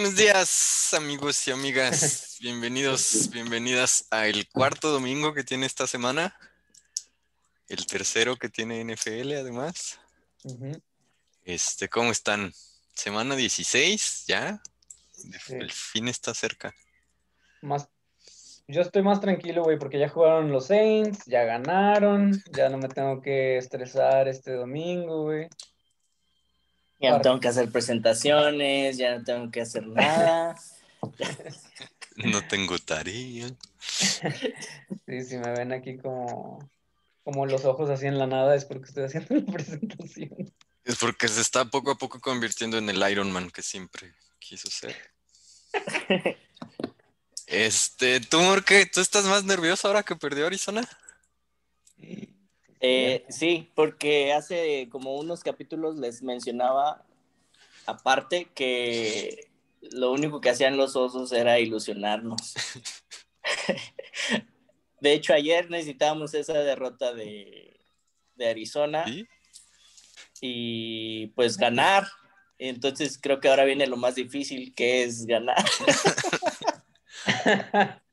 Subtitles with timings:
[0.00, 2.38] Buenos días, amigos y amigas.
[2.40, 6.34] Bienvenidos, bienvenidas a el cuarto domingo que tiene esta semana.
[7.68, 10.00] El tercero que tiene NFL, además.
[11.44, 12.50] Este, ¿cómo están?
[12.94, 14.62] Semana 16, ya.
[15.12, 15.56] Sí.
[15.56, 16.74] El fin está cerca.
[17.60, 17.86] Más,
[18.68, 22.88] yo estoy más tranquilo, güey, porque ya jugaron los Saints, ya ganaron, ya no me
[22.88, 25.50] tengo que estresar este domingo, güey.
[27.00, 30.54] Ya no tengo que hacer presentaciones, ya no tengo que hacer nada.
[32.16, 33.48] No tengo tarea.
[33.80, 36.70] Sí, si me ven aquí como,
[37.24, 40.52] como los ojos así en la nada, es porque estoy haciendo la presentación.
[40.84, 44.70] Es porque se está poco a poco convirtiendo en el Iron Man que siempre quiso
[44.70, 44.96] ser.
[47.46, 50.88] Este, ¿tú, Morque, tú estás más nervioso ahora que perdió Arizona?
[52.80, 57.04] Eh, sí, porque hace como unos capítulos les mencionaba
[57.86, 59.50] aparte que
[59.92, 62.54] lo único que hacían los osos era ilusionarnos.
[65.00, 67.80] De hecho, ayer necesitábamos esa derrota de,
[68.34, 69.26] de Arizona ¿Sí?
[70.40, 72.06] y pues ganar.
[72.58, 75.64] Entonces creo que ahora viene lo más difícil, que es ganar.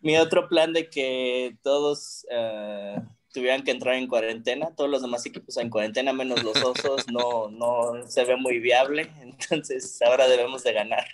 [0.00, 2.96] Mi otro plan de que todos eh,
[3.32, 7.48] tuvieran que entrar en cuarentena, todos los demás equipos en cuarentena, menos los osos, no,
[7.50, 9.12] no se ve muy viable.
[9.50, 11.06] Entonces ahora debemos de ganar.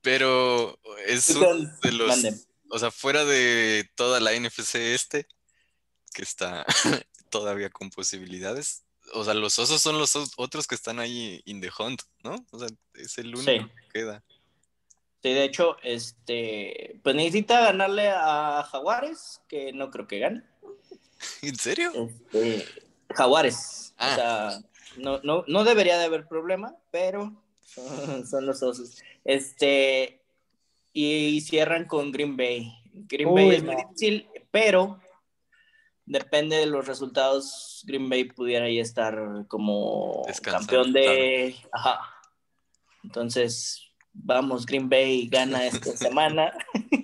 [0.00, 2.40] Pero es uno de los, manden.
[2.70, 5.26] o sea, fuera de toda la NFC este,
[6.14, 6.64] que está
[7.30, 8.84] todavía con posibilidades.
[9.14, 12.36] O sea, los osos son los os- otros que están ahí in the hunt, ¿no?
[12.50, 13.58] O sea, es el único Sí.
[13.58, 14.22] que queda.
[15.22, 20.42] Sí, de hecho, este, pues necesita ganarle a Jaguares, que no creo que gane.
[21.42, 21.92] ¿En serio?
[21.94, 22.64] Este,
[23.14, 23.94] Jaguares.
[23.98, 24.10] Ah.
[24.10, 24.60] O sea,
[24.98, 29.02] no, no, no debería de haber problema, pero son, son los osos.
[29.24, 30.20] Este,
[30.92, 32.72] y cierran con Green Bay.
[32.92, 35.00] Green Bay es muy difícil, pero
[36.06, 37.84] depende de los resultados.
[37.86, 41.56] Green Bay pudiera ahí estar como campeón de.
[41.72, 42.00] Ajá.
[43.04, 46.52] Entonces, vamos, Green Bay gana esta semana.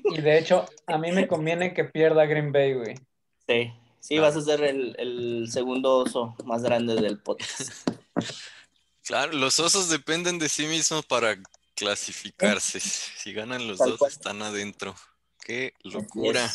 [0.04, 2.96] Y de hecho, a mí me conviene que pierda Green Bay, güey.
[3.46, 3.72] Sí,
[4.06, 7.88] sí, vas a ser el, el segundo oso más grande del podcast.
[9.06, 11.36] Claro, los osos dependen de sí mismos para
[11.74, 12.80] clasificarse.
[13.18, 14.10] Si ganan los Tal dos, cual.
[14.10, 14.94] están adentro.
[15.44, 16.50] Qué locura.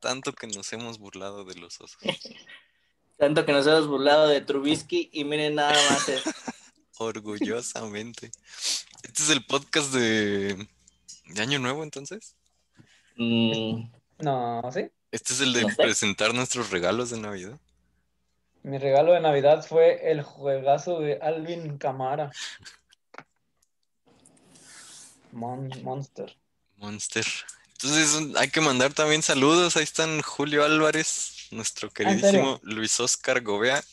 [0.00, 1.96] Tanto que nos hemos burlado de los osos.
[3.16, 6.06] Tanto que nos hemos burlado de Trubisky y miren nada más.
[6.98, 8.32] Orgullosamente.
[9.04, 10.66] Este es el podcast de,
[11.26, 12.34] de Año Nuevo, entonces.
[13.16, 13.84] mm,
[14.18, 14.90] No, ¿sí?
[15.14, 15.76] Este es el de No sé.
[15.76, 17.56] presentar nuestros regalos de Navidad.
[18.64, 22.32] Mi regalo de Navidad fue el juegazo de Alvin Camara.
[25.30, 26.36] Mon- Monster.
[26.78, 27.24] Monster.
[27.74, 29.76] Entonces hay que mandar también saludos.
[29.76, 33.84] Ahí están Julio Álvarez, nuestro queridísimo Luis Oscar Gobea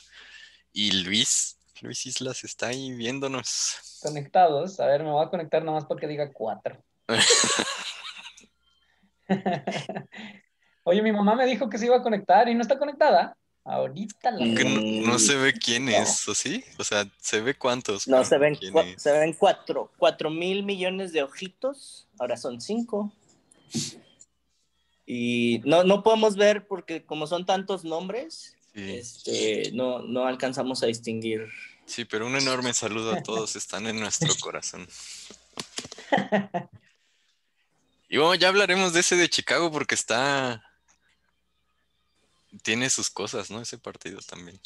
[0.74, 1.60] y Luis.
[1.82, 4.00] Luis Islas está ahí viéndonos.
[4.02, 4.80] Conectados.
[4.80, 6.84] A ver, me voy a conectar nada más porque diga cuatro.
[10.92, 13.38] Oye, mi mamá me dijo que se iba a conectar y no está conectada.
[13.64, 14.46] Ahorita la...
[14.46, 16.66] No, no se ve quién es, ¿o sí?
[16.78, 18.10] O sea, se ve cuántos.
[18.10, 18.60] no, se ven,
[18.98, 23.10] se ven cuatro, cuatro mil millones de ojitos, ahora son cinco.
[25.06, 28.96] Y no, no podemos ver porque como son tantos nombres, Sí.
[28.96, 31.48] este, no, no alcanzamos a distinguir.
[31.86, 34.86] Sí, pero un enorme saludo a todos, están en nuestro corazón.
[38.14, 40.62] Y bueno, ya hablaremos de ese de Chicago porque está...
[42.64, 43.62] Tiene sus cosas, ¿no?
[43.62, 44.60] Ese partido también.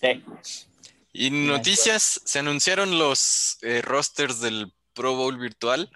[0.00, 0.24] Sí.
[1.12, 5.90] Y noticias, se anunciaron los eh, rosters del Pro Bowl virtual.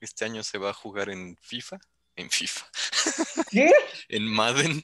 [0.00, 1.78] Este año se va a jugar en FIFA.
[2.16, 2.66] En FIFA.
[3.50, 3.72] ¿Qué?
[4.08, 4.82] En Madden.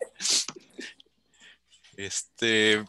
[1.97, 2.85] Este.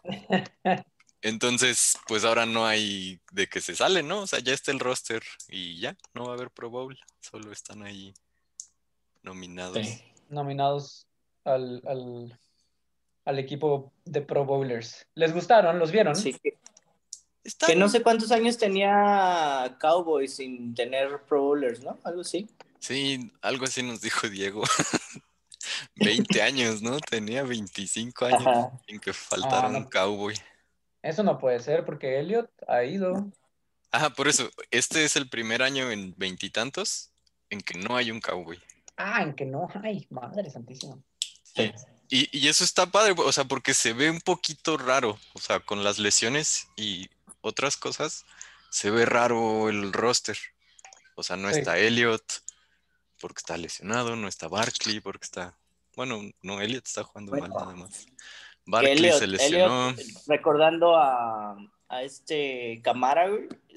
[1.22, 4.22] Entonces, pues ahora no hay de que se sale, ¿no?
[4.22, 6.98] O sea, ya está el roster y ya, no va a haber Pro Bowl.
[7.19, 8.13] Solo están ahí
[9.24, 9.86] nominados.
[9.86, 10.04] Sí.
[10.30, 11.08] Nominados
[11.44, 12.40] al, al,
[13.25, 15.07] al equipo de Pro Bowlers.
[15.16, 15.80] ¿Les gustaron?
[15.80, 16.16] ¿Los vieron?
[16.16, 16.57] Sí, que,
[17.44, 21.98] Están- que no sé cuántos años tenía Cowboys sin tener Pro Bowlers, ¿no?
[22.04, 22.48] Algo así.
[22.80, 24.63] Sí, algo así nos dijo Diego.
[25.95, 27.00] 20 años, ¿no?
[27.00, 28.72] Tenía 25 años Ajá.
[28.88, 29.80] en que faltara Ah, no.
[29.80, 30.36] un cowboy.
[31.01, 33.27] Eso no puede ser porque Elliot ha ido.
[33.92, 37.10] Ah, por eso, este es el primer año en veintitantos
[37.50, 38.60] en que no hay un cowboy.
[38.98, 39.68] Ah, en que no.
[39.83, 40.98] Ay, madre santísima.
[41.44, 41.72] Sí.
[42.10, 45.60] Y, y eso está padre, o sea, porque se ve un poquito raro, o sea,
[45.60, 47.10] con las lesiones y
[47.42, 48.25] otras cosas,
[48.69, 50.38] se ve raro el roster.
[51.16, 52.24] O sea, no está Elliot
[53.22, 55.57] porque está lesionado, no está Barkley porque está.
[55.96, 58.06] Bueno, no, Elliot está jugando mal nada más.
[58.66, 59.96] Barkley se lesionó.
[60.28, 61.58] recordando a,
[62.01, 63.30] este Camara,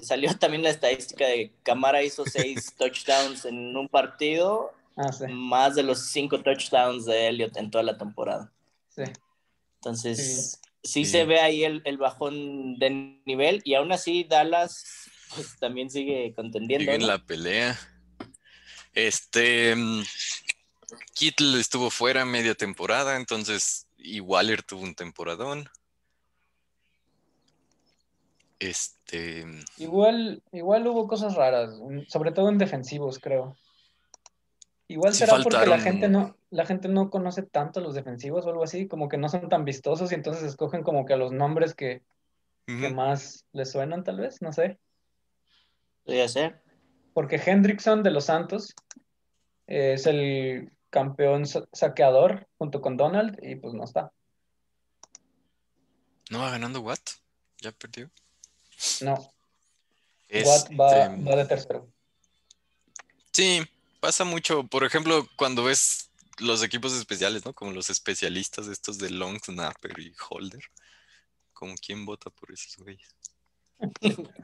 [0.03, 5.83] salió también la estadística de Camara hizo seis touchdowns en un partido, ah, más de
[5.83, 8.53] los cinco touchdowns de Elliot en toda la temporada.
[8.89, 9.05] Sí.
[9.77, 15.91] Entonces, sí, se ve ahí el, bajón de nivel y aún así Dallas pues, también
[15.91, 16.85] sigue contendiendo.
[16.85, 17.79] Sigue en la pelea.
[18.95, 20.03] Este mm,
[21.15, 25.69] Kittle estuvo fuera media temporada, entonces y Waller tuvo un temporadón.
[28.59, 29.47] Este.
[29.47, 31.71] Mm, igual, igual hubo cosas raras,
[32.09, 33.57] sobre todo en defensivos, creo.
[34.89, 38.65] Igual será porque la gente no, la gente no conoce tanto los defensivos o algo
[38.65, 41.75] así, como que no son tan vistosos y entonces escogen como que a los nombres
[41.75, 42.03] que,
[42.67, 44.79] más les suenan, tal vez, no sé.
[46.05, 46.63] Podría ser.
[47.13, 48.75] Porque Hendrickson de los Santos
[49.67, 54.11] es el campeón saqueador junto con Donald y pues no está.
[56.31, 57.11] ¿No va ganando Watt?
[57.61, 58.11] ¿Ya perdió?
[59.03, 59.15] No.
[60.31, 61.89] Watt va, este, va de tercero.
[63.33, 63.63] Sí,
[64.01, 67.53] pasa mucho, por ejemplo, cuando ves los equipos especiales, ¿no?
[67.53, 70.63] Como los especialistas estos de long snapper y holder.
[71.53, 73.09] Como quién vota por esos güeyes.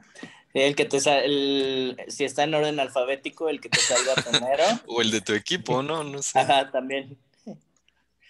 [0.53, 4.63] El que te el, si está en orden alfabético, el que te salga primero.
[4.87, 6.01] o el de tu equipo, ¿no?
[6.05, 6.39] No sé.
[6.39, 7.17] Ajá, también.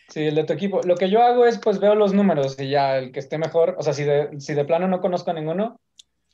[0.10, 0.82] Sí, el de tu equipo.
[0.86, 3.76] Lo que yo hago es, pues, veo los números y ya el que esté mejor,
[3.78, 5.80] o sea, si de, si de plano no conozco a ninguno,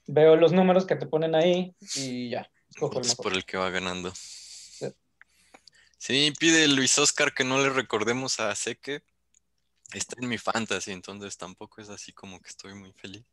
[0.07, 2.49] veo los números que te ponen ahí y ya.
[2.81, 4.13] El por el que va ganando.
[6.01, 6.33] Sí.
[6.39, 9.03] pide Luis Oscar que no le recordemos a Seque.
[9.93, 13.23] Está en mi fantasy, entonces tampoco es así como que estoy muy feliz.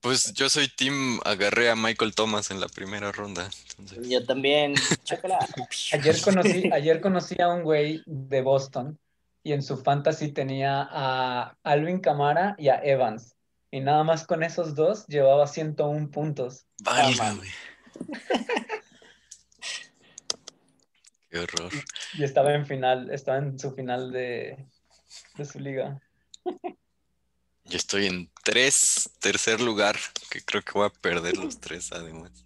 [0.00, 3.48] Pues yo soy team, agarré a Michael Thomas en la primera ronda.
[4.02, 4.74] Yo también.
[5.92, 8.98] ayer, conocí, ayer conocí a un güey de Boston
[9.44, 13.36] y en su fantasy tenía a Alvin Camara y a Evans.
[13.70, 16.66] Y nada más con esos dos llevaba 101 puntos.
[16.80, 17.14] Vale,
[21.32, 21.72] Qué horror.
[22.12, 24.66] Y estaba en final, estaba en su final de,
[25.38, 25.98] de su liga.
[27.64, 29.98] Yo estoy en tres, tercer lugar,
[30.28, 32.44] que creo que voy a perder los tres además.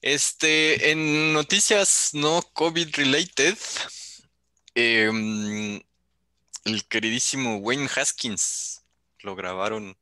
[0.00, 3.56] Este, en noticias no COVID related,
[4.74, 5.80] em,
[6.64, 8.82] el queridísimo Wayne Haskins
[9.20, 9.96] lo grabaron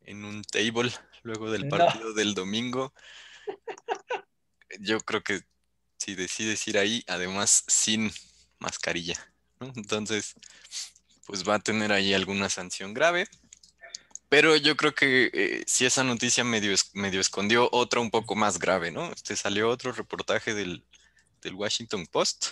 [0.00, 0.90] en un table
[1.22, 2.92] luego del partido del domingo.
[4.80, 5.42] Yo creo que
[5.98, 8.12] si decides ir ahí, además sin
[8.58, 9.16] mascarilla,
[9.60, 10.34] Entonces,
[11.26, 13.28] pues va a tener ahí alguna sanción grave.
[14.28, 18.58] Pero yo creo que eh, si esa noticia medio, medio escondió otra un poco más
[18.58, 19.10] grave, ¿no?
[19.12, 20.84] Este salió otro reportaje del,
[21.50, 22.48] Washington Post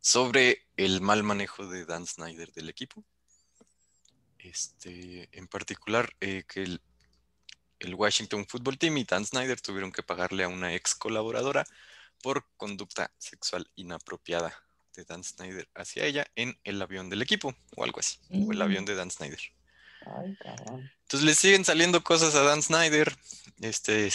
[0.00, 3.04] sobre el mal manejo de Dan Snyder del equipo.
[4.38, 6.80] Este, en particular, eh, que el,
[7.80, 11.66] el, Washington Football Team y Dan Snyder tuvieron que pagarle a una ex colaboradora
[12.22, 14.52] por conducta sexual inapropiada
[14.94, 18.60] de Dan Snyder hacia ella en el avión del equipo o algo así, o el
[18.60, 19.40] avión de Dan Snyder.
[20.06, 20.36] Ay,
[21.02, 23.16] Entonces le siguen saliendo cosas a Dan Snyder.
[23.60, 24.10] Este,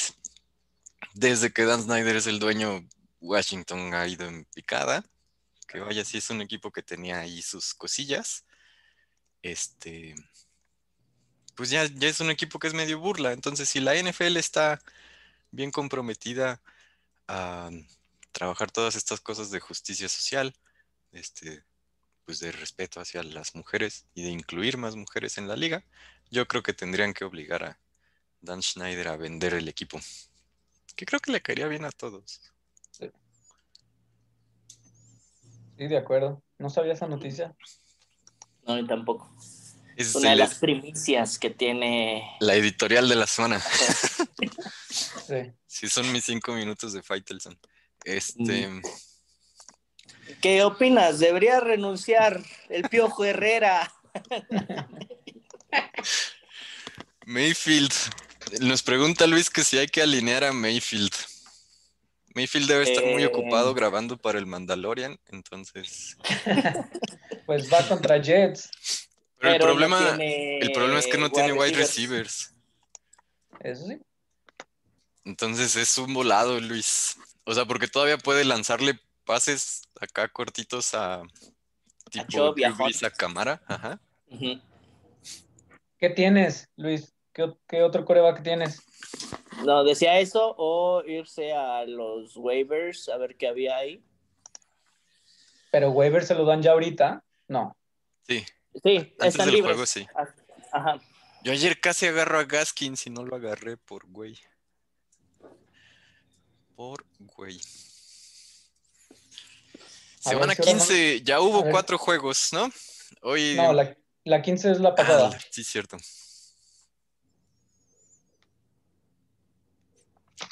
[1.14, 2.88] desde que Dan Snyder es el dueño,
[3.22, 5.04] Washington ha ido en picada.
[5.68, 8.46] Que vaya, si es un equipo que tenía ahí sus cosillas.
[9.42, 10.16] Este,
[11.56, 13.32] pues ya, ya es un equipo que es medio burla.
[13.32, 14.82] Entonces, si la NFL está
[15.52, 16.62] bien comprometida
[17.28, 17.70] a
[18.32, 20.54] trabajar todas estas cosas de justicia social,
[21.12, 21.64] este,
[22.26, 25.86] pues de respeto hacia las mujeres y de incluir más mujeres en la liga,
[26.32, 27.80] yo creo que tendrían que obligar a
[28.42, 30.00] Dan Schneider a vender el equipo.
[30.96, 32.42] Que creo que le caería bien a todos.
[35.78, 36.42] Sí, de acuerdo.
[36.60, 37.56] No sabía esa noticia.
[38.68, 39.36] No, ni tampoco.
[39.96, 42.38] Es una de las primicias que tiene.
[42.40, 43.62] La editorial de la zona.
[45.28, 45.52] sí.
[45.66, 47.58] sí, son mis cinco minutos de Faitelson.
[48.04, 48.68] Este.
[48.68, 48.82] Mm.
[50.42, 51.20] ¿Qué opinas?
[51.20, 53.94] ¿Debería renunciar el Piojo Herrera?
[57.26, 57.94] Mayfield.
[58.62, 61.14] Nos pregunta Luis que si hay que alinear a Mayfield.
[62.36, 63.74] Mayfield debe estar muy ocupado eh.
[63.76, 66.18] grabando para el Mandalorian, entonces.
[67.46, 68.70] pues va contra Jets.
[69.40, 72.54] Pero, el, problema, el problema es que no tiene wide receivers.
[73.60, 73.98] Eso sí.
[75.26, 77.18] Entonces es un volado, Luis.
[77.46, 81.24] O sea, porque todavía puede lanzarle pases acá cortitos a
[82.10, 83.62] tipo a, a cámara.
[83.68, 84.00] Ajá.
[85.98, 87.14] ¿Qué tienes, Luis?
[87.34, 88.82] ¿Qué, otro coreback tienes?
[89.66, 94.04] No, decía eso o irse a los waivers a ver qué había ahí.
[95.72, 97.76] Pero waivers se lo dan ya ahorita, no.
[98.28, 98.46] Sí.
[98.84, 99.74] Sí, Antes están libres.
[99.74, 100.08] Juego, sí.
[100.16, 100.28] Ah,
[100.72, 101.02] ajá.
[101.44, 104.38] Yo ayer casi agarro a Gaskin si no lo agarré por güey.
[106.76, 107.60] Por güey.
[110.20, 112.72] Semana 15, ya hubo cuatro juegos, ¿no?
[113.22, 113.56] Hoy.
[113.56, 115.32] No, la, la 15 es la pasada.
[115.34, 115.98] Ah, sí, cierto.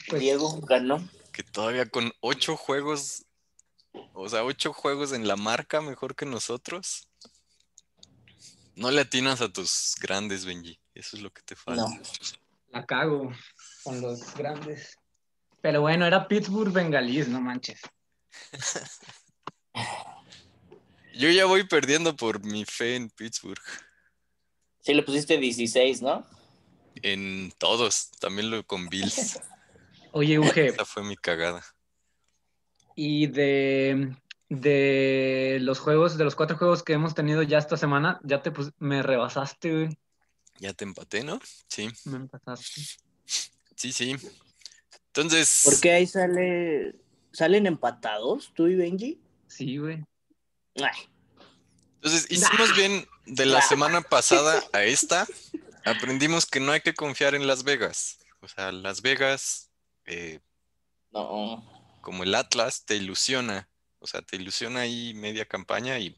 [0.10, 1.08] Pues, Diego ganó.
[1.32, 3.26] Que todavía con ocho juegos,
[4.14, 7.08] o sea, ocho juegos en la marca mejor que nosotros.
[8.76, 10.80] No le atinas a tus grandes, Benji.
[10.94, 11.84] Eso es lo que te falta.
[11.84, 12.02] No.
[12.72, 13.32] La cago
[13.84, 14.98] con los grandes.
[15.62, 17.80] Pero bueno, era Pittsburgh bengalís, no manches.
[21.14, 23.62] Yo ya voy perdiendo por mi fe en Pittsburgh.
[24.80, 26.26] Sí, le pusiste 16, ¿no?
[27.04, 29.40] En todos, también lo con Bills.
[30.12, 30.68] Oye, Uge.
[30.68, 31.64] Esa fue mi cagada.
[32.96, 34.16] Y de,
[34.50, 38.52] de los juegos, de los cuatro juegos que hemos tenido ya esta semana, ya te
[38.80, 39.98] me rebasaste, güey.
[40.60, 41.40] Ya te empaté, ¿no?
[41.68, 41.90] Sí.
[42.06, 42.82] Me empataste.
[43.76, 44.16] Sí, sí.
[45.14, 45.62] Entonces.
[45.66, 46.96] ¿Por qué ahí sale.
[47.34, 49.20] ¿Salen empatados tú y Benji?
[49.48, 50.04] Sí, güey.
[51.96, 55.28] Entonces, hicimos bien de la semana pasada a esta.
[55.86, 58.20] Aprendimos que no hay que confiar en Las Vegas.
[58.42, 59.70] O sea, Las Vegas,
[60.06, 60.40] eh,
[61.12, 61.64] no.
[62.02, 63.70] como el Atlas, te ilusiona.
[64.00, 66.18] O sea, te ilusiona ahí media campaña y...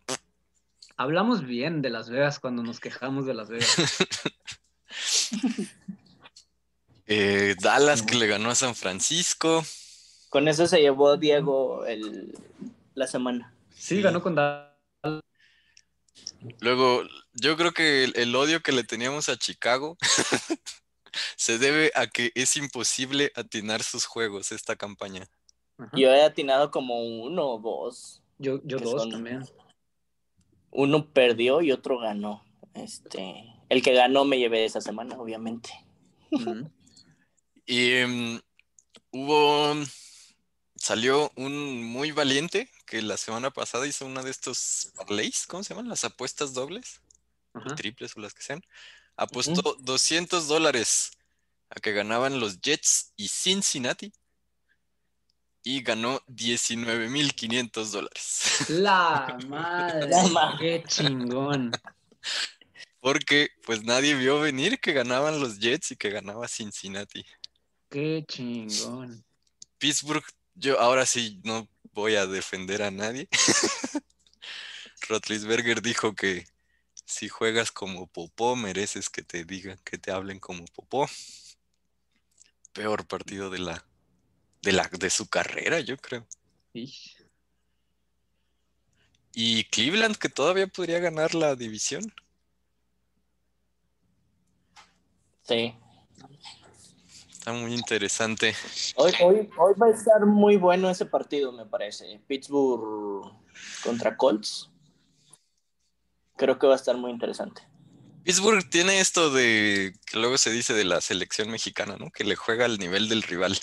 [0.95, 3.75] Hablamos bien de Las Vegas cuando nos quejamos de Las Vegas.
[7.07, 9.63] Eh, Dallas que le ganó a San Francisco.
[10.29, 12.38] Con eso se llevó Diego el,
[12.95, 13.53] la semana.
[13.75, 14.74] Sí, ganó con Dallas.
[16.60, 19.98] Luego, yo creo que el, odio que le teníamos a Chicago
[21.38, 25.27] se debe a que es imposible atinar sus juegos esta campaña.
[25.93, 28.22] Yo he atinado como uno o dos.
[28.38, 29.43] Yo, yo dos también.
[30.72, 32.43] Uno perdió y otro ganó.
[32.74, 35.69] Este, el que ganó me llevé esa semana, obviamente.
[37.65, 38.41] Y em,
[39.12, 39.75] hubo,
[40.75, 45.74] salió un muy valiente que la semana pasada hizo una de estos parlays, ¿cómo se
[45.74, 45.89] llaman?
[45.89, 47.01] Las apuestas dobles,
[47.75, 48.62] triples o las que sean.
[49.15, 51.12] Apostó 200 dólares
[51.70, 54.12] a que ganaban los Jets y Cincinnati
[55.63, 58.65] y ganó 19.500 dólares.
[58.70, 61.72] La madre, qué chingón.
[63.00, 67.25] Porque pues nadie vio venir que ganaban los Jets y que ganaba Cincinnati.
[67.93, 69.23] Qué chingón.
[69.77, 73.29] Pittsburgh, yo ahora sí no voy a defender a nadie.
[75.09, 76.47] Rotlisberger dijo que
[77.05, 81.07] si juegas como Popó, mereces que te digan, que te hablen como Popó.
[82.71, 83.85] Peor partido de la,
[84.63, 86.27] de la, de su carrera, yo creo.
[89.35, 92.12] Y Cleveland, que todavía podría ganar la división.
[95.43, 95.75] Sí.
[97.43, 98.55] Está muy interesante.
[98.95, 102.21] Hoy, hoy, hoy va a estar muy bueno ese partido, me parece.
[102.25, 103.33] Pittsburgh
[103.83, 104.71] contra Colts.
[106.38, 107.67] Creo que va a estar muy interesante.
[108.23, 112.12] Pittsburgh tiene esto de que luego se dice de la selección mexicana, ¿no?
[112.12, 113.59] Que le juega al nivel del rival.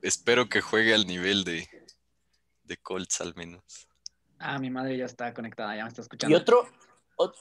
[0.00, 1.68] espero que juegue al nivel de,
[2.62, 3.62] de Colts al menos.
[4.38, 6.34] Ah, mi madre ya está conectada, ya me está escuchando.
[6.34, 6.66] Y otro,
[7.16, 7.38] otro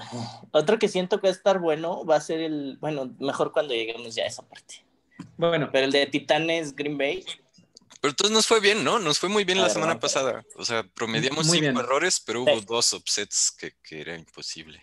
[0.80, 4.14] que siento que va a estar bueno va a ser el, bueno, mejor cuando lleguemos
[4.14, 4.84] ya a esa parte.
[5.36, 5.70] Bueno.
[5.72, 7.24] Pero el de Titanes Green Bay.
[8.00, 8.98] Pero entonces nos fue bien, ¿no?
[8.98, 10.44] Nos fue muy bien la semana pasada.
[10.56, 14.80] O sea, promediamos cinco errores, pero hubo dos upsets que, era imposible.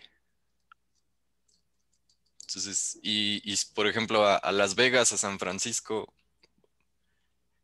[2.42, 6.12] Entonces, y, por ejemplo, a, Las Vegas, a San Francisco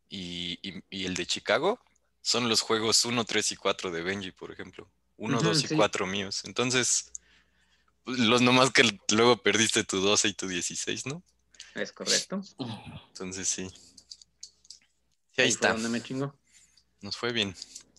[0.09, 1.79] y, el de Chicago
[2.21, 4.89] son los juegos 1, 3 y 4 de Benji, por ejemplo.
[5.17, 6.41] 1, 2 y 4 míos.
[6.45, 7.11] Entonces,
[8.05, 11.23] los nomás que luego perdiste tu 12 y tu 16, ¿no?
[11.75, 12.41] Es correcto.
[13.09, 13.69] Entonces sí.
[15.31, 15.73] Sí, ahí, está.
[15.73, 16.35] ¿Dónde me chingo?
[17.01, 17.55] Nos fue bien.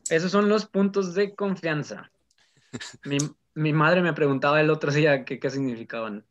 [0.08, 2.11] Esos son los puntos de confianza.
[3.54, 6.25] mi, madre me preguntaba el otro día qué significaban.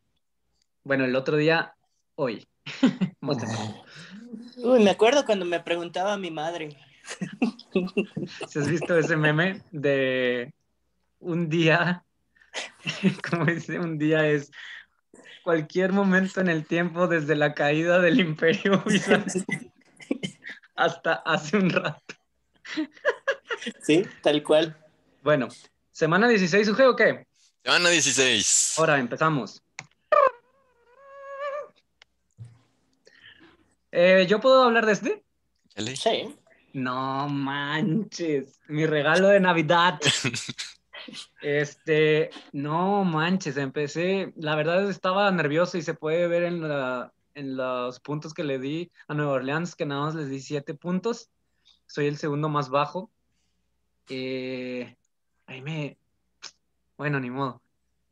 [0.84, 1.74] Bueno, el otro día,
[2.14, 2.46] hoy.
[4.56, 6.78] Uy, me acuerdo cuando me preguntaba mi madre.
[8.48, 10.54] ¿Si has visto ese meme de
[11.18, 12.04] un día
[13.30, 14.50] como dice, un día es
[15.42, 18.82] cualquier momento en el tiempo desde la caída del imperio
[20.74, 22.14] hasta hace un rato.
[23.82, 24.76] Sí, tal cual.
[25.22, 25.48] Bueno,
[25.92, 27.26] ¿semana 16 UG o qué?
[27.62, 28.74] Semana 16.
[28.78, 29.62] Ahora empezamos.
[33.92, 35.24] Eh, ¿Yo puedo hablar de este?
[35.94, 36.34] Sí.
[36.72, 40.00] No manches, mi regalo de Navidad.
[41.42, 47.56] Este, no manches, empecé, la verdad estaba nervioso y se puede ver en, la, en
[47.56, 51.30] los puntos que le di a Nueva Orleans, que nada más les di siete puntos.
[51.86, 53.10] Soy el segundo más bajo.
[54.08, 54.96] Eh,
[55.46, 55.98] me,
[56.96, 57.60] bueno, ni modo.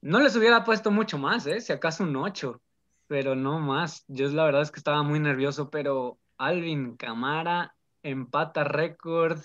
[0.01, 1.61] No les hubiera puesto mucho más, ¿eh?
[1.61, 2.61] Si acaso un 8,
[3.07, 4.05] pero no más.
[4.09, 9.39] Yo la verdad es que estaba muy nervioso, pero Alvin Camara empata récord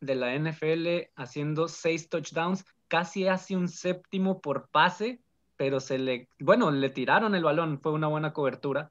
[0.00, 5.20] de la NFL haciendo seis touchdowns, casi hace un séptimo por pase,
[5.56, 8.90] pero se le, bueno, le tiraron el balón, fue una buena cobertura.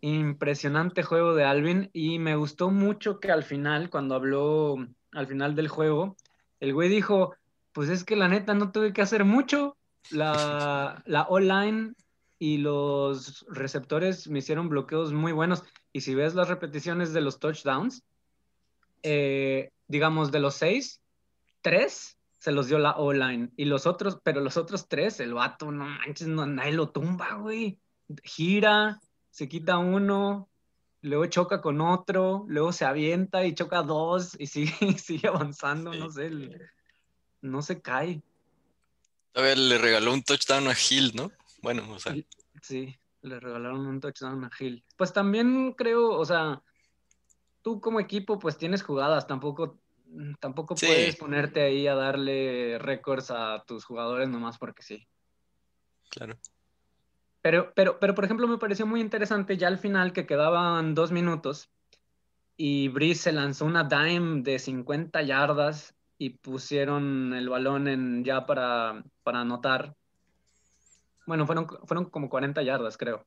[0.00, 4.76] Impresionante juego de Alvin y me gustó mucho que al final, cuando habló
[5.12, 6.16] al final del juego,
[6.60, 7.34] el güey dijo,
[7.72, 9.76] pues es que la neta no tuve que hacer mucho,
[10.10, 11.94] la, la online
[12.38, 15.64] y los receptores me hicieron bloqueos muy buenos.
[15.92, 18.04] Y si ves las repeticiones de los touchdowns,
[19.02, 21.02] eh, digamos, de los seis,
[21.60, 23.50] tres se los dio la O-line.
[23.56, 27.34] Y los otros, pero los otros tres, el vato, no manches, no, nadie lo tumba,
[27.34, 27.78] güey.
[28.22, 30.48] Gira, se quita uno,
[31.02, 36.10] luego choca con otro, luego se avienta y choca dos y sigue, sigue avanzando, no
[36.10, 36.30] sé,
[37.40, 38.22] no se cae.
[39.34, 41.30] A ver, le regaló un touchdown a Hill, ¿no?
[41.62, 42.14] Bueno, o sea.
[42.62, 44.84] Sí, le regalaron un touchdown a Hill.
[44.96, 46.62] Pues también creo, o sea,
[47.62, 49.78] tú como equipo pues tienes jugadas, tampoco,
[50.40, 55.06] tampoco puedes ponerte ahí a darle récords a tus jugadores nomás porque sí.
[56.10, 56.38] Claro.
[57.42, 61.12] Pero, pero, pero, por ejemplo, me pareció muy interesante ya al final que quedaban dos
[61.12, 61.70] minutos
[62.56, 68.44] y Brice se lanzó una dime de 50 yardas y pusieron el balón en, ya
[68.44, 69.94] para, para anotar.
[71.26, 73.24] Bueno, fueron, fueron como 40 yardas, creo,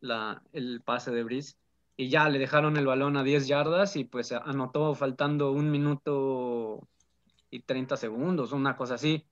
[0.00, 1.56] la, el pase de Brice
[2.00, 6.88] y ya le dejaron el balón a 10 yardas y pues anotó faltando un minuto
[7.50, 9.26] y 30 segundos, una cosa así.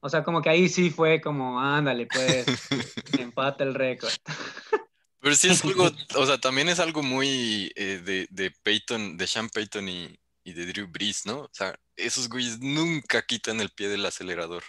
[0.00, 2.44] O sea, como que ahí sí fue como, ándale, pues,
[3.18, 4.12] empate el récord.
[5.20, 9.26] Pero sí es algo, o sea, también es algo muy eh, de, de Peyton, de
[9.26, 11.40] Sean Payton y, y, de Drew Brees, ¿no?
[11.40, 14.62] O sea, esos güeyes nunca quitan el pie del acelerador.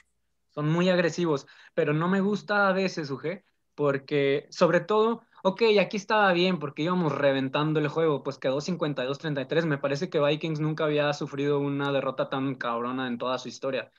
[0.55, 3.43] Son muy agresivos, pero no me gusta a veces, Uge,
[3.75, 9.65] porque sobre todo ok, aquí estaba bien porque íbamos reventando el juego, pues quedó 52-33.
[9.65, 13.91] Me parece que Vikings nunca había sufrido una derrota tan cabrona en toda su historia,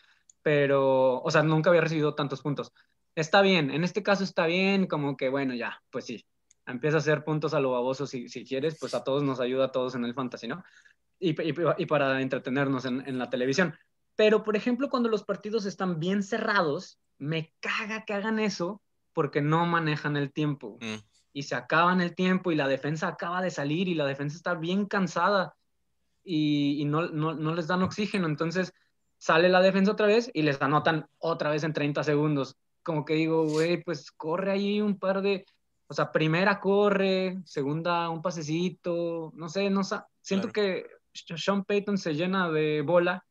[0.42, 2.72] pero, o sea, nunca había recibido tantos puntos.
[3.14, 6.24] Está bien, en este caso está bien, como que bueno, ya, pues sí,
[6.66, 9.66] empieza a hacer puntos a lo baboso si, si quieres, pues a todos nos ayuda
[9.66, 10.62] a todos en el fantasy, ¿no?
[11.18, 13.74] Y, y, para entretenernos en, en la televisión.
[14.16, 18.80] Pero, por ejemplo, cuando los partidos están bien cerrados, me caga que hagan eso
[19.12, 20.78] porque no manejan el tiempo.
[20.80, 24.36] Mm y se acaban el tiempo y la defensa acaba de salir y la defensa
[24.36, 25.54] está bien cansada
[26.24, 28.26] y, no, no, les dan oxígeno.
[28.26, 28.72] Entonces
[29.18, 32.56] sale la defensa otra vez y les anotan otra vez en 30 segundos.
[32.82, 35.44] Como que digo, güey, pues corre ahí un par de,
[35.86, 39.96] o sea, primera corre, segunda un pasecito, no sé, no sé.
[40.20, 43.24] Siento que Sean Payton se llena de bola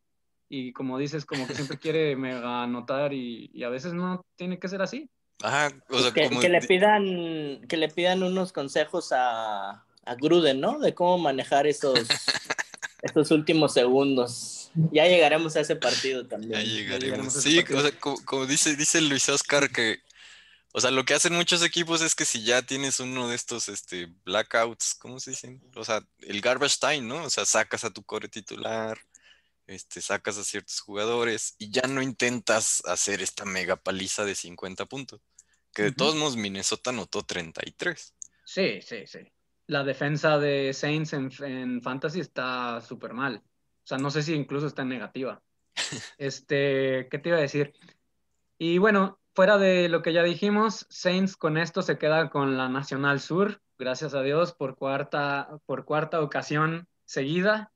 [0.47, 4.59] y como dices, como que siempre quiere mega anotar y, y a veces no tiene
[4.59, 5.09] que ser así.
[5.41, 10.59] Ajá, o sea, que, que, le pidan, que le pidan unos consejos a, a Gruden,
[10.59, 10.79] ¿no?
[10.79, 11.99] De cómo manejar esos,
[13.01, 14.71] estos últimos segundos.
[14.91, 16.53] Ya llegaremos a ese partido también.
[16.53, 17.33] Ya llegaremos.
[17.33, 19.99] sí, o sea, como, dice, dice Luis Oscar que,
[20.73, 23.69] o sea, lo que hacen muchos equipos es que si ya tienes uno de estos
[23.69, 25.61] este, blackouts, ¿cómo se dicen?
[25.75, 27.23] O sea, el garbage time, ¿no?
[27.23, 28.99] O sea, sacas a tu core titular,
[29.69, 34.85] este, sacas a ciertos jugadores y ya no intentas hacer esta mega paliza de 50
[34.85, 35.21] puntos.
[35.73, 38.15] Que de todos modos Minnesota anotó 33.
[38.43, 39.19] Sí, sí, sí.
[39.67, 43.43] La defensa de Saints en, Fantasy está súper mal.
[43.45, 45.41] O sea, no sé si incluso está en negativa.
[46.17, 47.73] Este, ¿qué te iba a decir?
[48.57, 52.67] Y bueno, fuera de lo que ya dijimos, Saints con esto se queda con la
[52.69, 57.71] Nacional Sur, gracias a Dios, por cuarta, por cuarta ocasión seguida.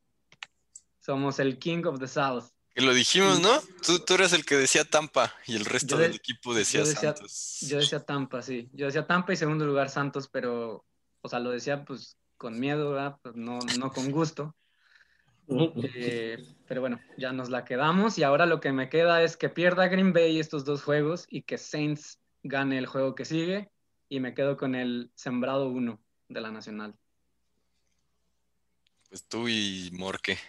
[1.03, 2.45] Somos el King of the South.
[2.73, 3.61] Que lo dijimos, ¿no?
[3.85, 7.57] Tú, tú eras el que decía Tampa y el resto del equipo decía, Santos.
[7.61, 8.69] Yo decía Tampa, sí.
[8.71, 10.85] Yo decía Tampa y segundo lugar Santos, pero,
[11.21, 13.17] o sea, lo decía pues con miedo, ¿verdad?
[13.21, 14.55] Pues no, no con gusto.
[15.47, 16.37] Eh,
[16.67, 19.89] pero bueno, ya nos la quedamos y ahora lo que me queda es que pierda
[19.89, 23.69] Green Bay estos dos juegos y que Saints gane el juego que sigue
[24.07, 26.95] y me quedo con el sembrado uno de la Nacional.
[29.09, 30.39] Pues tú y Morque.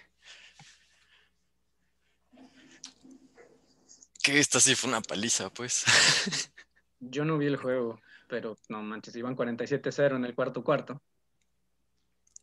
[4.25, 5.85] Que esta sí fue una paliza, pues.
[6.99, 11.03] Yo no vi el juego, pero no manches, iban 47-0 en el cuarto cuarto.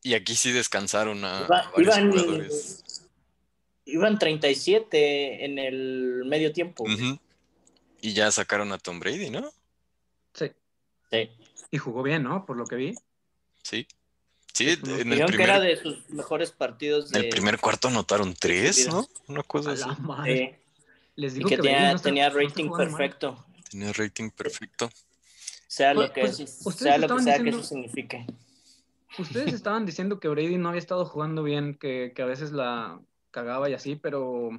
[0.03, 3.09] Y aquí sí descansaron a, varios jugadores.
[3.85, 6.85] Iban 37 en el medio tiempo.
[7.99, 9.51] Y ya sacaron a Tom Brady, ¿no?
[10.35, 10.51] Sí.
[11.09, 11.31] Sí.
[11.71, 12.45] Y jugó bien, ¿no?
[12.45, 12.95] Por lo que vi.
[13.63, 13.87] Sí.
[14.53, 15.35] Sí, en el primer...
[15.35, 17.11] que era de sus mejores partidos.
[17.11, 19.07] En el primer cuarto anotaron tres, ¿no?
[19.27, 19.85] Una cosa así.
[21.21, 23.45] Les digo y que, tenía, tenía rating perfecto.
[23.69, 24.89] Tenía rating perfecto.
[25.67, 28.25] Sea lo pues, que, pues, sea, lo que, sea que eso signifique.
[29.19, 32.99] Ustedes estaban diciendo que Brady no había estado jugando bien, que, que a veces la
[33.29, 34.49] cagaba y así, pero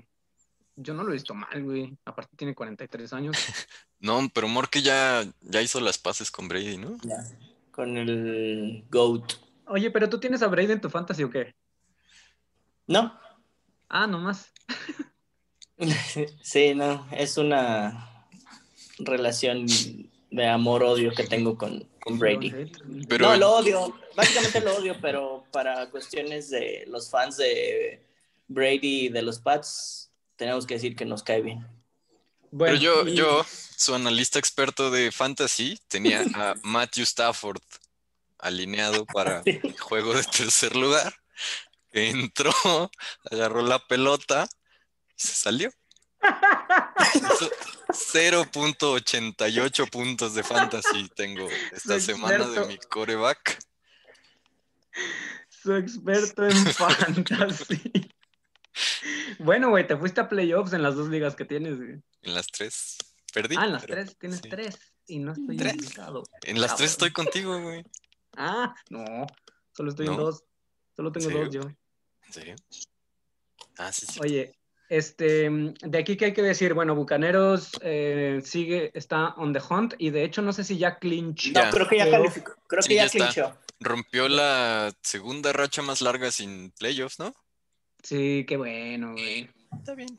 [0.77, 1.99] yo no lo he visto mal, güey.
[2.05, 3.37] Aparte tiene 43 años.
[3.99, 6.97] no, pero Morque ya, ya hizo las paces con Brady, ¿no?
[7.03, 7.25] Ya.
[7.73, 9.33] Con el GOAT.
[9.67, 11.57] Oye, pero tú tienes a Brady en tu fantasy o qué?
[12.87, 13.19] No.
[13.89, 14.53] Ah, nomás.
[16.43, 17.07] sí, no.
[17.13, 18.27] Es una
[18.99, 19.67] relación
[20.31, 22.71] de amor-odio que tengo con, con Brady.
[23.09, 23.29] Pero...
[23.29, 23.99] No, lo odio.
[24.17, 28.07] Básicamente lo odio, pero para cuestiones de los fans de
[28.49, 31.67] Brady y de los Pats, tenemos que decir que nos cae bien.
[32.57, 37.63] Pero yo, yo, su analista experto de fantasy, tenía a Matthew Stafford
[38.39, 41.15] alineado para el juego de tercer lugar.
[41.93, 42.53] Entró,
[43.31, 44.49] agarró la pelota
[45.23, 45.71] se salió.
[47.93, 53.59] 0.88 puntos de fantasy tengo esta semana de mi coreback.
[55.49, 58.11] Su experto en fantasy.
[59.39, 62.03] Bueno, güey, te fuiste a playoffs en las dos ligas que tienes, güey.
[62.23, 62.99] En las tres.
[63.33, 63.57] Perdí.
[63.59, 64.79] Ah, en las tres, tienes tres.
[65.07, 66.23] Y no estoy implicado.
[66.43, 67.85] En las tres estoy contigo, güey.
[68.37, 69.27] Ah, no.
[69.73, 70.45] Solo estoy en dos.
[70.95, 71.63] Solo tengo dos yo.
[71.63, 72.57] ¿En serio?
[73.79, 74.21] Ah, sí, sí.
[74.23, 74.55] Oye,
[74.93, 79.95] este, de aquí que hay que decir, bueno, Bucaneros eh, sigue, está on the hunt
[79.97, 81.53] y de hecho no sé si ya clinchó.
[81.53, 82.53] No, creo que ya calificó.
[82.67, 83.57] Creo que ya, clinchó.
[83.81, 87.35] Rompió la segunda racha más larga sin playoffs, ¿no?
[88.03, 89.49] Sí, qué bueno, güey.
[89.79, 90.19] Está bien.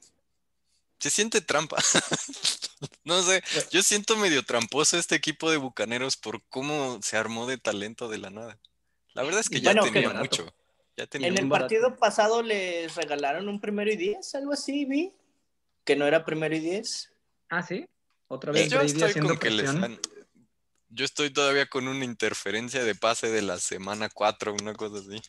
[1.00, 1.78] Se siente trampa.
[3.04, 7.60] no sé, yo siento medio tramposo este equipo de bucaneros por cómo se armó de
[7.60, 8.58] talento de la nada.
[9.14, 10.52] La verdad es que ya tenía mucho.
[10.96, 15.14] En el partido pasado les regalaron un primero y diez, algo así, vi.
[15.84, 17.12] Que no era primero y diez.
[17.50, 17.86] Ah, sí.
[18.28, 19.72] Otra vez yo estoy con que les
[20.90, 25.22] Yo estoy todavía con una interferencia de pase de la semana 4, una cosa así.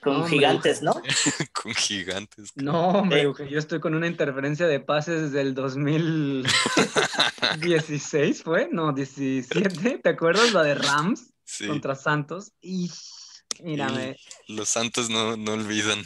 [0.00, 0.94] Con gigantes, ¿no?
[1.52, 2.52] con gigantes.
[2.54, 8.70] No, hombre, yo estoy con una interferencia de pases del 2016, ¿fue?
[8.72, 9.98] No, 17.
[9.98, 11.34] ¿Te acuerdas la de Rams
[11.66, 12.52] contra Santos?
[12.62, 12.90] Y
[13.62, 14.16] mírame.
[14.48, 16.04] los Santos no, no olvidan.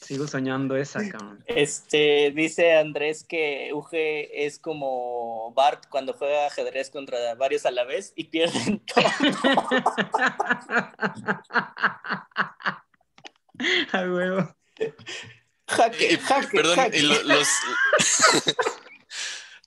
[0.00, 1.42] Sigo soñando esa, cabrón.
[1.46, 7.84] Este, dice Andrés que Uge es como Bart cuando juega ajedrez contra varios a la
[7.84, 9.04] vez y pierden todo.
[13.92, 14.56] A huevo.
[15.68, 17.22] Jaque, jaque, Perdón, y los,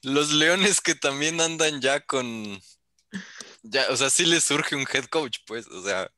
[0.02, 2.60] los leones que también andan ya con.
[3.62, 5.68] Ya, o sea, sí les surge un head coach, pues.
[5.68, 6.10] O sea,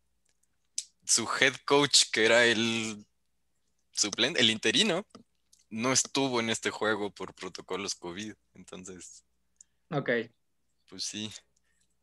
[1.05, 3.05] su head coach, que era el
[3.91, 5.05] suplente, el interino,
[5.69, 8.33] no estuvo en este juego por protocolos COVID.
[8.53, 9.23] Entonces.
[9.89, 10.09] Ok.
[10.87, 11.31] Pues sí.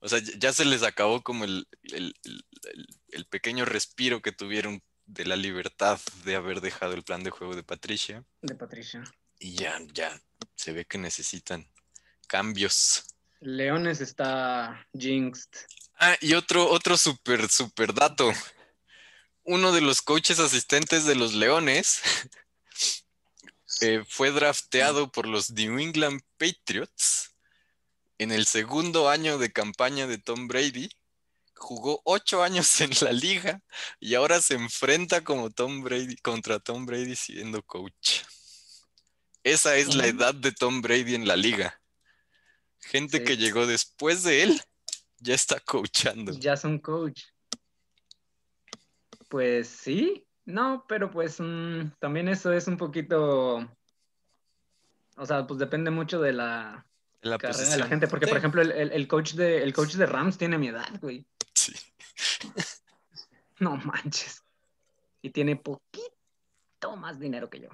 [0.00, 2.14] O sea, ya se les acabó como el, el,
[3.08, 7.54] el pequeño respiro que tuvieron de la libertad de haber dejado el plan de juego
[7.54, 8.24] de Patricia.
[8.40, 9.04] De Patricia.
[9.38, 10.20] Y ya, ya,
[10.54, 11.68] se ve que necesitan
[12.26, 13.04] cambios.
[13.40, 15.50] Leones está jinxed.
[15.98, 18.32] Ah, y otro, otro super, super dato.
[19.44, 22.00] Uno de los coaches asistentes de los Leones
[23.80, 27.34] eh, fue drafteado por los New England Patriots
[28.18, 30.88] en el segundo año de campaña de Tom Brady
[31.62, 33.62] jugó ocho años en la liga
[34.00, 38.20] y ahora se enfrenta como Tom Brady contra Tom Brady siendo coach.
[39.44, 41.80] Esa es la edad de Tom Brady en la liga.
[42.78, 44.62] Gente que llegó después de él
[45.18, 46.32] ya está coachando.
[46.38, 47.22] Ya son coach.
[49.32, 53.66] Pues sí, no, pero pues mm, también eso es un poquito,
[55.16, 56.86] o sea, pues depende mucho de la,
[57.22, 60.58] carrera de la gente, porque por ejemplo el, coach de, el coach de Rams tiene
[60.58, 61.24] mi edad, güey.
[61.54, 61.72] Sí.
[63.58, 64.44] no manches.
[65.22, 67.68] Y tiene poquito más dinero que yo.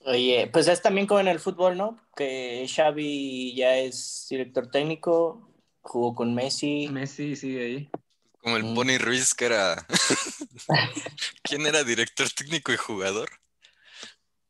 [0.00, 2.00] Oye, pues es también como en el fútbol, ¿no?
[2.16, 5.48] Que Xavi ya es director técnico,
[5.80, 6.88] jugó con Messi.
[6.88, 7.90] Messi sigue ahí.
[8.44, 9.86] Como el Pony Ruiz, que era.
[11.42, 13.30] ¿Quién era director técnico y jugador?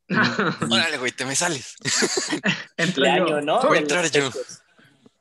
[0.09, 1.76] Órale, güey, te me sales.
[2.76, 3.62] Entre año, ¿no?
[3.62, 4.33] Voy a entrar yo.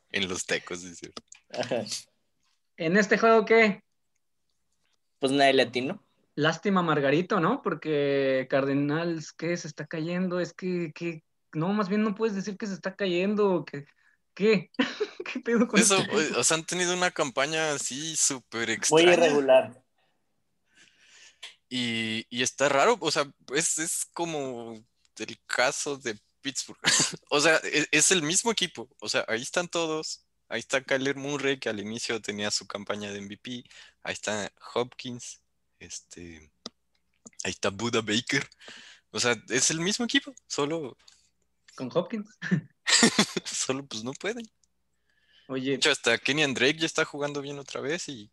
[0.09, 1.21] En los tecos, es cierto.
[2.75, 3.83] ¿En este juego qué?
[5.19, 6.03] Pues nadie latino.
[6.33, 7.61] Lástima Margarito, ¿no?
[7.61, 9.55] Porque Cardenals, ¿qué?
[9.55, 10.39] Se está cayendo.
[10.39, 13.65] Es que, que, no, más bien no puedes decir que se está cayendo.
[13.65, 13.85] Que,
[14.33, 14.71] ¿Qué?
[15.25, 15.97] ¿Qué pedo con eso?
[16.37, 19.05] O sea, han tenido una campaña así súper extraña.
[19.05, 19.83] Muy irregular.
[21.69, 24.75] Y, y, está raro, o sea, es, es como
[25.17, 26.79] el caso de Pittsburgh.
[27.31, 28.87] o sea, es, es, el mismo equipo.
[28.99, 30.23] O sea, ahí están todos.
[30.49, 33.63] Ahí está Kyler Murray, que al inicio tenía su campaña de MVP.
[34.03, 35.41] Ahí está Hopkins.
[35.79, 36.51] Este.
[37.43, 38.47] Ahí está Buda Baker.
[39.09, 40.95] O sea, es el mismo equipo, solo.
[41.75, 42.29] Con Hopkins.
[43.45, 44.45] solo pues no pueden.
[45.47, 45.71] Oye.
[45.71, 48.29] De hecho, hasta Kenny Drake ya está jugando bien otra vez y.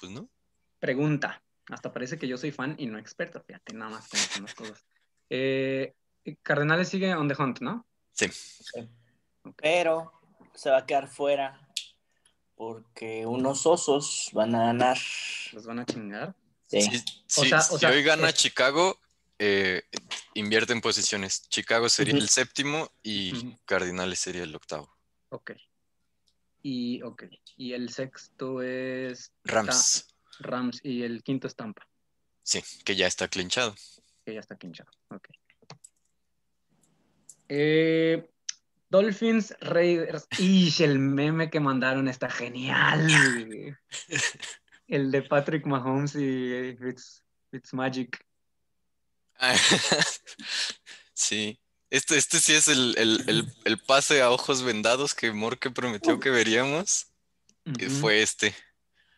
[0.00, 0.28] Pues no.
[0.78, 1.42] Pregunta.
[1.68, 4.84] Hasta parece que yo soy fan y no experto, fíjate, nada más con las cosas.
[5.30, 5.94] Eh,
[6.42, 7.86] Cardenales sigue on the hunt, ¿no?
[8.12, 8.26] Sí.
[9.56, 10.12] Pero
[10.54, 11.68] se va a quedar fuera
[12.54, 14.98] porque unos osos van a ganar.
[15.52, 16.34] ¿Los van a chingar?
[16.68, 16.82] Sí.
[17.26, 18.98] si hoy gana Chicago,
[19.38, 19.82] eh,
[20.34, 21.48] invierte en posiciones.
[21.48, 24.94] Chicago sería el séptimo y Cardinales sería el octavo.
[25.30, 25.52] Ok.
[26.62, 27.40] Y, okay.
[27.56, 29.32] y el sexto es...
[29.44, 30.08] Rams.
[30.40, 31.86] Rams y el quinto es Tampa.
[32.42, 33.74] Sí, que ya está clinchado.
[34.24, 35.28] Que ya está clinchado, ok.
[37.48, 38.28] Eh,
[38.88, 40.26] Dolphins, Raiders.
[40.38, 43.06] Y el meme que mandaron está genial.
[44.88, 46.76] el de Patrick Mahomes y
[47.52, 48.25] It's, Magic.
[51.14, 51.60] sí.
[51.90, 53.52] Este, este sí es el,
[53.86, 57.06] pase a ojos vendados que Morque prometió que veríamos.
[58.00, 58.54] Fue este.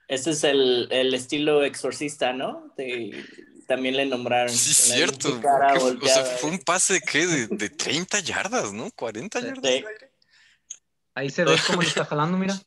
[0.06, 2.74] Este es el, estilo exorcista, ¿no?
[3.66, 4.48] también le nombraron.
[4.48, 5.38] Sí, cierto.
[5.38, 7.26] o sea, fue un pase ¿qué?
[7.26, 8.90] De, de 30 yardas, ¿no?
[8.92, 9.82] 40 yardas.
[11.14, 12.58] Ahí se ve cómo le está jalando, mira.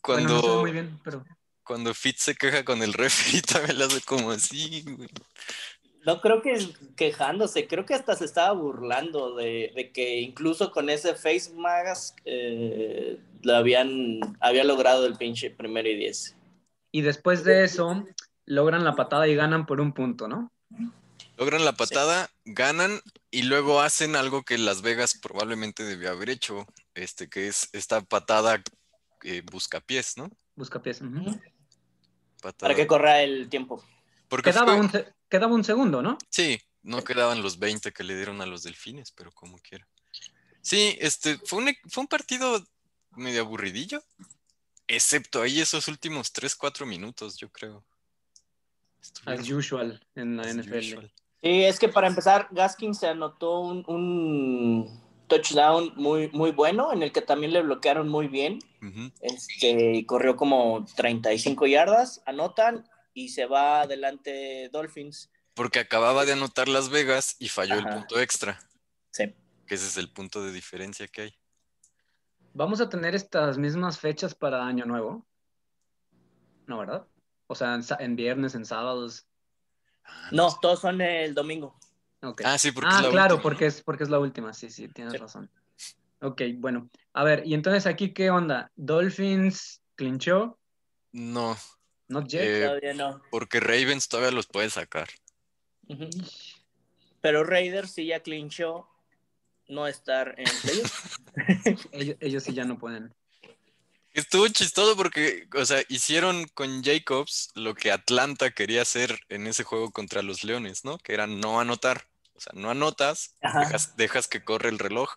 [0.00, 1.24] Cuando, no muy bien, pero...
[1.62, 5.08] cuando Fitz se queja con el referee, también lo hace como así, güey.
[6.04, 11.14] No creo que quejándose, creo que hasta se estaba burlando de, que incluso con ese
[11.14, 16.36] face mask eh, lo habían, había logrado el pinche primero y diez.
[16.92, 18.06] Y después de eso,
[18.44, 20.52] logran la patada y ganan por un punto, ¿no?
[21.36, 26.66] Logran la patada, ganan y luego hacen algo que Las Vegas probablemente debió haber hecho,
[26.94, 28.62] este, que es esta patada
[29.24, 30.30] eh, buscapiés, ¿no?
[30.54, 31.00] Buscapiés.
[32.58, 33.82] Para que corra el tiempo.
[34.28, 34.90] Porque quedaba, un,
[35.34, 36.16] quedaba un segundo, ¿no?
[36.28, 39.84] Sí, no quedaban los 20 que le dieron a los delfines, pero como quiera.
[40.60, 42.64] Sí, este, fue un, fue un partido
[43.16, 44.00] medio aburridillo,
[44.86, 47.84] excepto ahí esos últimos 3, 4 minutos, yo creo.
[49.24, 51.06] As usual en la NFL.
[51.42, 54.88] Sí, es que para empezar, Gaskin se anotó un,
[55.26, 58.60] touchdown muy, muy bueno, en el que también le bloquearon muy bien.
[59.20, 65.30] este, corrió como 35 yardas, anotan y se va adelante Dolphins.
[65.54, 68.58] Porque acababa de anotar Las Vegas y falló el punto extra.
[69.10, 69.32] Sí.
[69.66, 71.34] Que ese es el punto de diferencia que hay.
[72.52, 75.24] ¿Vamos a tener estas mismas fechas para Año Nuevo?
[76.66, 77.06] No, ¿verdad?
[77.46, 79.26] O sea, en, viernes, en sábados.
[80.04, 81.78] Ah, no, todos son el domingo.
[82.44, 84.52] Ah, sí, porque ah, claro, porque es, porque es la última.
[84.54, 85.50] Sí, sí, tienes razón.
[86.20, 86.88] Ok, bueno.
[87.12, 88.70] A ver, y entonces aquí, ¿qué onda?
[88.76, 90.58] ¿Dolphins clinchó?
[91.12, 91.56] No.
[92.14, 92.42] ¿Not yet?
[92.42, 93.22] Eh, todavía no.
[93.30, 95.08] Porque Ravens todavía los puede sacar.
[97.20, 98.88] Pero Raiders sí ya clinchó
[99.66, 100.46] no estar en
[101.92, 103.12] ellos, ellos sí ya no pueden.
[104.12, 109.64] Estuvo chistoso porque, o sea, hicieron con Jacobs lo que Atlanta quería hacer en ese
[109.64, 110.98] juego contra los Leones, ¿no?
[110.98, 112.06] Que era no anotar.
[112.34, 113.34] O sea, no anotas,
[113.96, 115.10] dejas, que corre el reloj.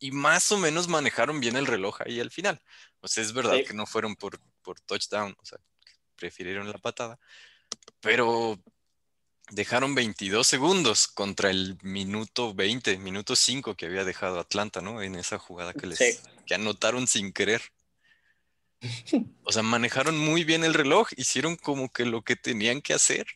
[0.00, 2.60] Y más o menos manejaron bien el reloj ahí al final.
[3.00, 5.58] O sea, es verdad que no fueron por, por touchdown, o sea,
[6.16, 7.18] prefirieron la patada.
[8.00, 8.58] Pero
[9.50, 15.02] dejaron 22 segundos contra el minuto 20, minuto 5 que había dejado Atlanta, ¿no?
[15.02, 17.62] En esa jugada que les que anotaron sin querer.
[19.44, 23.26] O sea, manejaron muy bien el reloj, hicieron como que lo que tenían que hacer.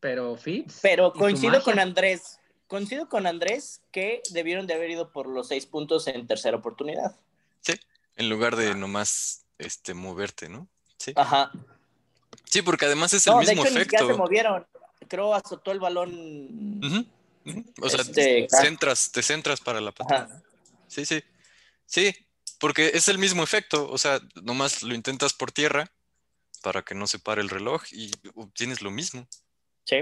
[0.00, 0.78] Pero Fitz.
[0.82, 5.66] Pero coincido con Andrés, coincido con Andrés que debieron de haber ido por los seis
[5.66, 7.16] puntos en tercera oportunidad.
[7.60, 7.74] Sí,
[8.16, 10.68] en lugar de nomás este, moverte, ¿no?
[10.98, 11.12] Sí.
[11.16, 11.50] Ajá.
[12.44, 13.96] Sí, porque además es el mismo efecto.
[13.98, 14.66] Ya se movieron.
[15.08, 17.06] Creo azotó el balón.
[17.80, 20.42] O sea, este, te, centras, te centras para la patada.
[20.88, 21.22] Sí, sí.
[21.86, 22.14] Sí,
[22.58, 25.92] porque es el mismo efecto, o sea, nomás lo intentas por tierra
[26.62, 29.28] para que no se pare el reloj y obtienes lo mismo.
[29.84, 29.98] Sí.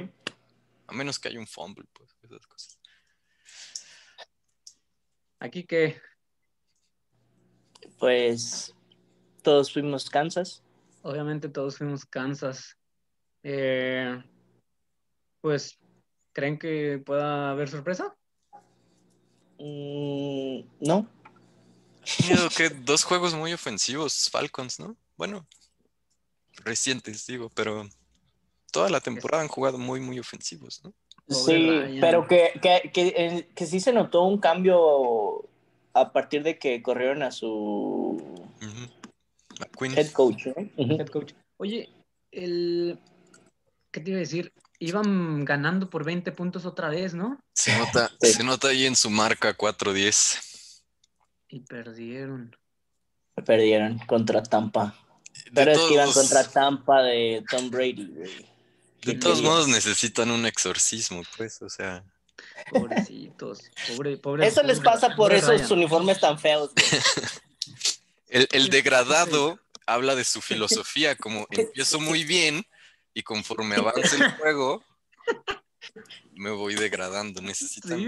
[0.86, 2.78] A menos que haya un fumble, pues, esas cosas.
[5.40, 6.00] ¿Aquí qué?
[7.98, 8.74] Pues
[9.42, 10.63] todos fuimos Kansas.
[11.04, 12.78] Obviamente todos fuimos Kansas.
[13.42, 14.22] Eh,
[15.42, 15.78] pues,
[16.32, 18.16] ¿creen que pueda haber sorpresa?
[19.58, 21.06] Mm, no.
[22.26, 24.96] Miedo que dos juegos muy ofensivos, Falcons, ¿no?
[25.18, 25.46] Bueno,
[26.64, 27.86] recientes, digo, pero
[28.72, 30.94] toda la temporada han jugado muy, muy ofensivos, ¿no?
[31.28, 35.46] Sí, pero que, que, que, que, sí se notó un cambio
[35.92, 38.43] a partir de que corrieron a su
[39.96, 40.46] head coach.
[40.76, 41.32] Head coach.
[41.58, 41.88] Oye,
[42.30, 42.98] el...
[43.90, 44.52] ¿qué te iba a decir?
[44.80, 47.38] Iban ganando por 20 puntos otra vez, ¿no?
[47.54, 50.82] Se nota, se nota ahí en su marca 4-10.
[51.48, 52.56] Y perdieron.
[53.46, 54.96] Perdieron contra Tampa.
[55.54, 58.12] Pero es que iban contra Tampa de Tom Brady.
[59.02, 62.04] De todos modos necesitan un exorcismo, pues, o sea.
[62.70, 64.46] Pobrecitos, pobre, pobre.
[64.46, 66.70] Eso les pasa por esos uniformes tan feos.
[68.34, 72.64] el, el, degradado habla de su filosofía, como empiezo muy bien
[73.14, 74.84] y conforme avance el juego,
[76.34, 77.40] me voy degradando.
[77.40, 78.00] Necesitan,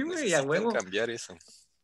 [0.72, 1.36] cambiar eso.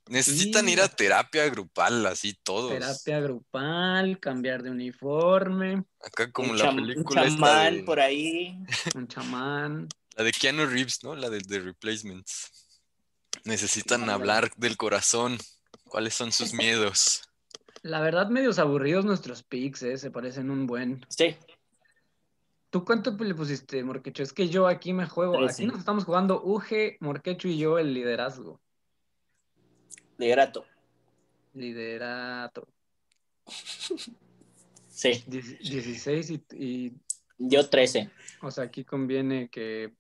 [0.08, 2.72] Necesitan ir a terapia grupal, así todos.
[2.72, 5.84] Terapia grupal, cambiar de uniforme.
[6.00, 7.22] Acá como la película.
[7.22, 8.58] Un chamán por ahí.
[8.94, 9.88] Un chamán.
[10.14, 11.16] La de Keanu Reeves, ¿no?
[11.16, 12.50] La de The Replacements.
[13.44, 15.38] Necesitan hablar del corazón.
[15.84, 17.22] ¿Cuáles son sus miedos?
[17.82, 19.98] La verdad, medios aburridos nuestros picks, ¿eh?
[19.98, 21.04] Se parecen un buen.
[21.08, 21.36] Sí.
[22.70, 24.22] ¿Tú cuánto le pusiste, Morquecho?
[24.22, 25.44] Es que yo aquí me juego.
[25.44, 28.60] Aquí nos estamos jugando UG, Morquecho y yo el liderazgo.
[30.18, 30.64] Liderato.
[31.54, 32.68] Liderato.
[34.94, 35.24] Sí.
[35.26, 36.92] 16 y,
[37.38, 38.10] Yo 13.
[38.42, 39.94] O sea, aquí conviene que...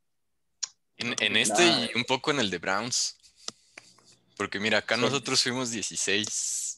[0.98, 3.16] En, este y un poco en el de Browns.
[4.36, 6.71] Porque mira, acá nosotros fuimos 16.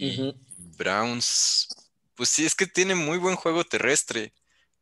[0.00, 0.34] Y
[0.78, 1.68] Browns,
[2.14, 4.32] pues sí, es que tiene muy buen juego terrestre.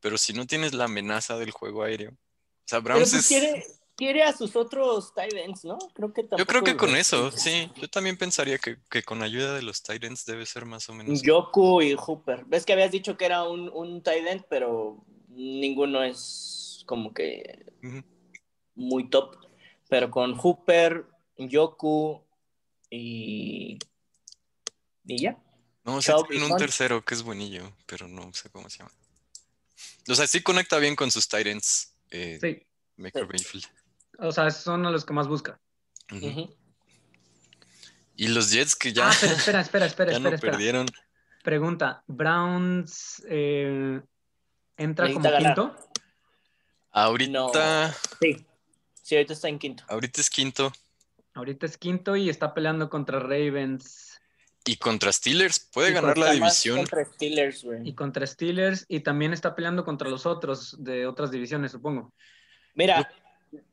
[0.01, 2.11] Pero si no tienes la amenaza del juego aéreo.
[2.13, 5.77] O sea, Browns pues es quiere a sus otros Titans, ¿no?
[5.93, 7.69] Creo que Yo creo que con eso, sí.
[7.75, 11.21] Yo también pensaría que, con ayuda de los Titans debe ser más o menos.
[11.21, 12.45] Yoku y Hooper.
[12.47, 17.67] Ves que habías dicho que era un, un Titan, pero ninguno es como que
[18.77, 19.37] muy top.
[19.89, 21.05] Pero con Hooper,
[21.37, 22.23] Yoku
[22.91, 23.79] y.
[25.09, 25.37] y ya.
[25.85, 28.92] No, sí tiene un tercero que es buenillo, pero no sé cómo se llama.
[30.09, 31.94] O sea, sí conecta bien con sus Titans.
[32.11, 32.62] Eh, sí.
[32.97, 33.27] Maker
[34.18, 35.61] o sea, son a los que más busca.
[38.16, 39.11] Y los Jets que ya.
[39.11, 40.87] Ah, pero espera, espera, espera, ya no perdieron.
[41.44, 44.01] Pregunta: ¿Browns eh,
[44.77, 45.77] entra como quinto?
[46.90, 47.94] Ahorita.
[48.21, 48.44] Sí.
[49.03, 49.85] Sí, ahorita está en quinto.
[49.88, 50.73] Ahorita es quinto.
[51.35, 54.18] Ahorita es quinto y está peleando contra Ravens.
[54.69, 55.61] Y contra Steelers.
[55.73, 56.77] Puede ganar la división.
[56.77, 57.89] Contra Steelers, güey.
[57.89, 58.85] Y contra Steelers.
[58.87, 62.13] Y también está peleando contra los otros de otras divisiones, supongo.
[62.75, 63.11] Mira,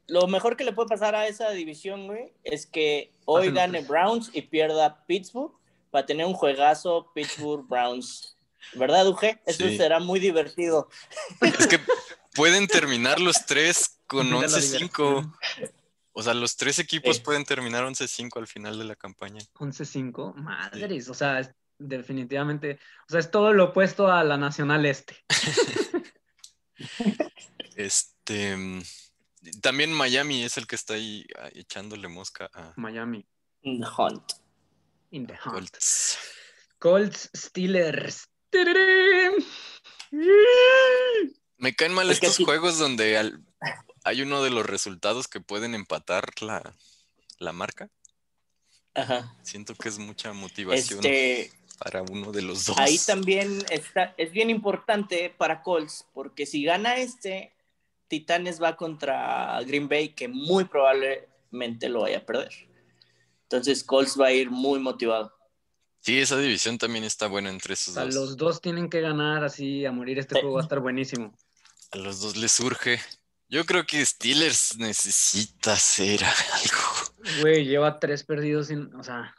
[0.08, 4.30] lo mejor que le puede pasar a esa división, güey, es que hoy gane Browns
[4.34, 5.52] y pierda Pittsburgh
[5.92, 8.38] para tener un juegazo Pittsburgh Browns.
[8.74, 9.42] ¿Verdad, Uge?
[9.46, 10.90] Eso será muy divertido.
[11.42, 11.80] Es que
[12.36, 15.34] pueden terminar los tres con 11-5.
[16.18, 19.42] O sea, los tres equipos pueden terminar 11-5 al final de la campaña.
[19.56, 21.10] 11-5, madres.
[21.10, 22.80] O sea, definitivamente.
[23.10, 25.18] O sea, es todo lo opuesto a la Nacional Este.
[27.76, 28.56] este.
[29.62, 33.28] También Miami es el que está ahí ah, echándole mosca a Miami.
[33.64, 34.32] In the hunt.
[35.12, 35.54] In the hunt.
[35.54, 36.18] Colts.
[36.80, 38.30] Colts Steelers.
[41.58, 43.34] Me caen mal estos juegos donde
[44.06, 47.90] hay uno de los resultados que pueden empatar la, marca.
[48.94, 49.36] Ajá.
[49.42, 52.78] Siento que es mucha motivación este, para uno de los dos.
[52.78, 57.54] Ahí también está, es bien importante para Colts, porque si gana este,
[58.08, 62.54] Titanes va contra Green Bay, que muy probablemente lo vaya a perder.
[63.42, 65.34] Entonces Colts va a ir muy motivado.
[66.02, 68.14] Sí, esa división también está buena entre esos dos.
[68.14, 70.20] Los dos tienen que ganar así a morir.
[70.20, 71.36] Este juego va a estar buenísimo.
[71.90, 73.00] A los dos les surge.
[73.48, 76.24] Yo creo que Steelers necesita hacer
[76.54, 77.42] algo.
[77.42, 79.36] Güey, lleva tres perdidos sin, o sea.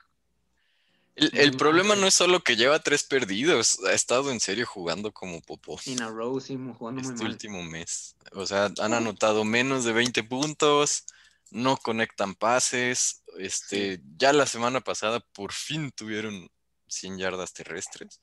[1.17, 5.41] El, problema no es solo que lleva tres perdidos, ha estado en serio jugando como
[5.41, 5.81] popó.
[5.87, 7.33] In a row, sí, jugando este muy mal.
[7.33, 8.17] último mes.
[8.33, 11.07] O sea, han anotado menos de 20 puntos,
[11.51, 13.23] no conectan pases.
[13.39, 16.51] Este, ya la semana pasada por fin tuvieron
[16.89, 18.21] 100 yardas terrestres.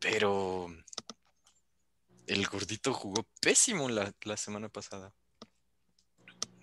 [0.00, 0.74] Pero
[2.32, 5.12] el gordito jugó pésimo la, la semana pasada.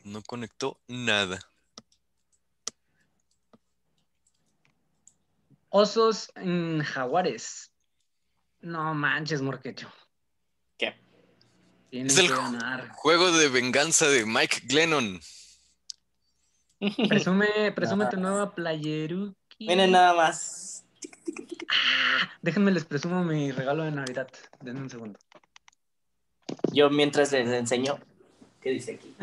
[0.04, 1.40] No conectó nada.
[5.70, 7.72] Osos en Jaguares.
[8.62, 9.92] No manches, Morquecho.
[10.78, 11.00] ¿Qué?
[11.92, 12.30] es el
[12.94, 15.22] juego de venganza de Mike Glennon.
[17.10, 19.68] Presume, presume tu nueva playeruki.
[19.68, 20.86] Miren nada más.
[21.70, 24.30] Ah, déjenme les presumo mi regalo de Navidad.
[24.62, 25.20] Denme un segundo.
[26.72, 28.00] Yo mientras les enseño,
[28.62, 29.16] ¿qué dice aquí?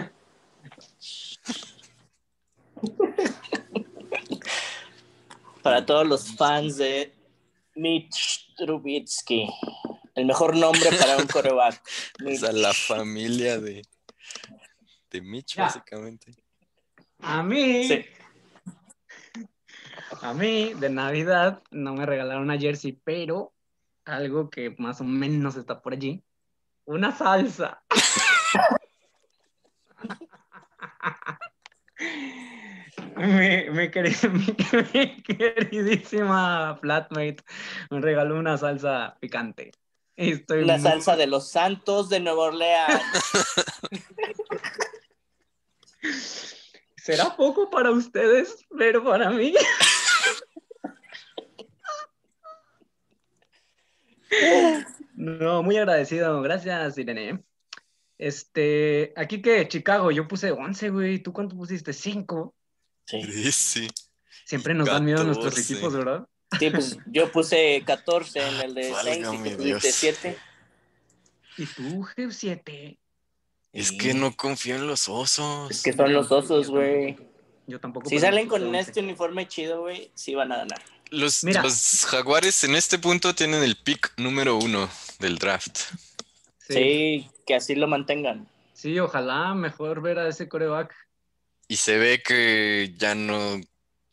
[5.62, 7.12] Para todos los fans de
[7.74, 9.48] Mitch Trubitsky,
[10.14, 11.82] el mejor nombre para un coreback.
[12.26, 13.82] O sea, la familia de,
[15.10, 16.34] de Mitch, básicamente.
[17.18, 17.88] A mí,
[20.22, 23.52] a mí de Navidad no me regalaron una jersey, pero
[24.04, 26.22] algo que más o menos está por allí,
[26.86, 27.82] una salsa.
[33.16, 33.90] mi, mi,
[35.22, 37.38] queridísima flatmate
[37.90, 39.72] me regaló una salsa picante.
[40.16, 43.02] Estoy la salsa de los santos de Nueva Orleans.
[46.96, 49.54] Será poco para ustedes, pero para mí.
[55.16, 56.40] No, muy agradecido.
[56.42, 57.42] Gracias, Irene.
[58.18, 61.18] Este, aquí que Chicago, yo puse 11, güey.
[61.18, 61.92] ¿Tú cuánto pusiste?
[61.92, 62.54] 5.
[63.06, 63.52] Sí.
[63.52, 63.88] sí.
[64.44, 66.26] Siempre nos dan miedo nuestros equipos, ¿verdad?
[66.58, 70.38] Sí, pues yo puse 14 en el de Saints y tú pusiste 7.
[71.58, 72.98] ¿Y tú, Jeff 7?
[73.72, 75.70] Es que no confío en los osos.
[75.70, 77.16] Es que son los osos, güey.
[77.66, 78.08] Yo tampoco.
[78.08, 80.80] Si salen con este uniforme chido, güey, sí van a ganar.
[81.10, 84.88] Los, los, jaguares en este punto tienen el pick número uno
[85.18, 85.78] del draft.
[86.68, 87.30] Sí.
[87.46, 88.48] que así lo mantengan.
[88.74, 90.94] Sí, ojalá mejor ver a ese coreback.
[91.68, 93.60] Y se ve que ya no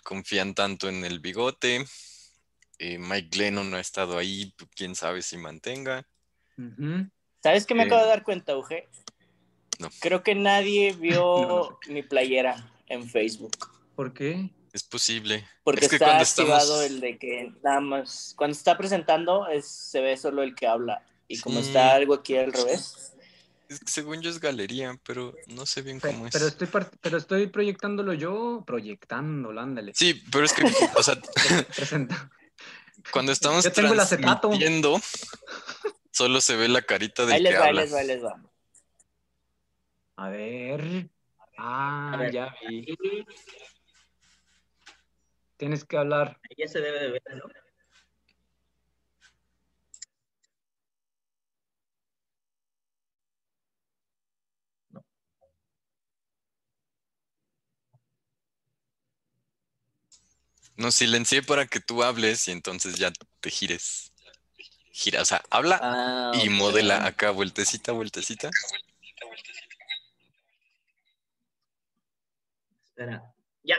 [0.03, 1.85] confían tanto en el bigote.
[2.79, 6.05] Eh, Mike Glennon no ha estado ahí, quién sabe si mantenga.
[7.41, 8.87] ¿Sabes qué me acabo de dar cuenta, Uge?
[9.79, 9.89] No.
[9.99, 13.57] Creo que nadie vio mi playera en Facebook.
[13.95, 14.49] ¿Por qué?
[14.73, 15.47] Es posible.
[15.63, 20.41] Porque está activado el de que nada más, cuando está presentando es, se ve solo
[20.41, 21.05] el que habla.
[21.27, 23.13] Y como está algo aquí al revés.
[23.85, 26.33] según yo es galería, pero no sé bien cómo es.
[26.33, 26.67] Pero estoy,
[27.01, 29.93] pero estoy proyectándolo yo, proyectándolo, ándale.
[29.93, 30.63] Sí, pero es que,
[30.95, 31.19] o sea,
[33.11, 34.99] cuando estamos transmitiendo,
[36.11, 38.41] solo se ve la carita de ahí les va, Ahí les va, ahí les va.
[40.15, 41.09] A ver.
[41.57, 42.97] Ah, ya vi.
[45.63, 46.41] Tienes que hablar.
[46.57, 47.45] Ya se debe de ver, ¿no?
[60.75, 64.11] No silencié para que tú hables y entonces ya te gires.
[64.91, 68.49] Gira, o sea, habla ah, y modela acá, vueltecita, vueltecita.
[72.83, 73.33] Espera.
[73.63, 73.77] Ya.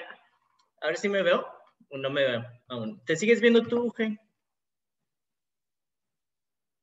[0.81, 3.05] A ver si me veo no me veo aún.
[3.05, 4.19] ¿Te sigues viendo tú, G?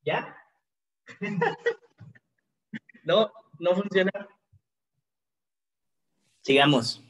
[0.04, 0.36] ¿Ya?
[3.04, 4.12] no, no funciona.
[6.42, 7.00] Sigamos.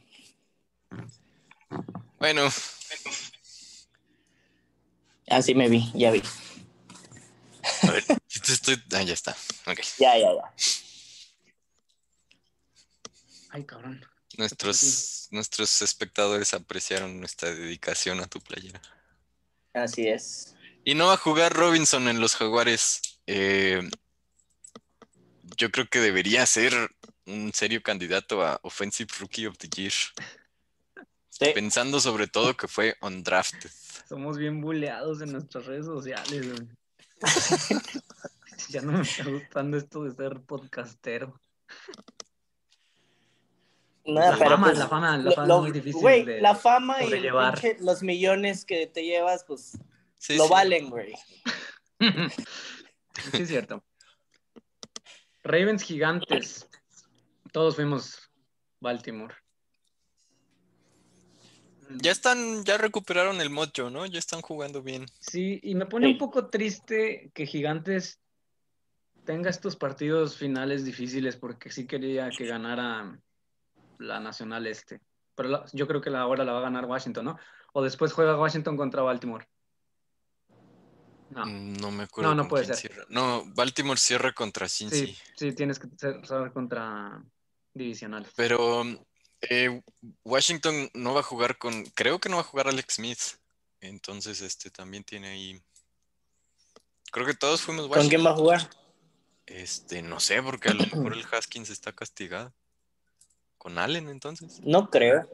[2.19, 2.47] Bueno.
[5.27, 6.21] Así me vi, ya vi.
[7.81, 8.75] A ver, estoy...
[8.93, 9.35] Ah, ya está.
[9.65, 9.85] Okay.
[9.97, 10.53] Ya, ya, ya.
[13.49, 14.05] Ay, cabrón.
[14.37, 18.81] Nuestros, nuestros espectadores apreciaron nuestra dedicación a tu playera.
[19.73, 20.55] Así es.
[20.85, 23.01] Y no va a jugar Robinson en los Jaguares.
[23.25, 23.81] Eh,
[25.57, 26.73] yo creo que debería ser
[27.25, 29.93] un serio candidato a Offensive Rookie of the Year.
[31.53, 33.71] Pensando sobre todo que fue undrafted.
[34.07, 36.61] Somos bien buleados en nuestras redes sociales.
[38.69, 41.39] ya no me está gustando esto de ser podcastero
[44.05, 46.01] la, fama, pues, la fama, la fama, es muy difícil.
[46.01, 47.29] Güey, la fama y
[47.79, 49.77] los millones que te llevas, pues
[50.29, 51.13] lo valen, güey.
[51.99, 53.83] sí, es cierto.
[55.43, 56.67] Ravens gigantes.
[57.51, 58.31] Todos fuimos
[58.79, 59.35] Baltimore.
[62.01, 64.05] Ya están, ya recuperaron el mocho, ¿no?
[64.05, 65.05] Ya están jugando bien.
[65.19, 68.19] Sí, y me pone un poco triste que Gigantes
[69.25, 73.19] tenga estos partidos finales difíciles porque sí quería que ganara
[74.03, 75.01] la Nacional Este.
[75.35, 77.39] Pero yo creo que la, ahora la va a ganar Washington, ¿no?
[77.73, 79.47] O después juega Washington contra Baltimore.
[81.31, 82.29] No, mm, no me acuerdo.
[82.29, 83.05] No, no puede ser.
[83.09, 85.07] No, Baltimore cierra contra Cincy.
[85.07, 87.23] Sí, sí, tienes que cerrar contra
[87.73, 88.27] divisional.
[88.35, 88.83] Pero
[89.41, 89.81] eh,
[90.23, 91.83] Washington no va a jugar con.
[91.95, 93.19] Creo que no va a jugar Alex Smith.
[93.81, 95.61] Entonces, este también tiene ahí.
[97.11, 98.69] Creo que todos fuimos ¿Con quién va a jugar?
[99.45, 102.53] Este, no sé, porque a lo mejor el Haskins está castigado.
[103.63, 104.59] ¿Con Allen entonces?
[104.61, 105.25] No creo.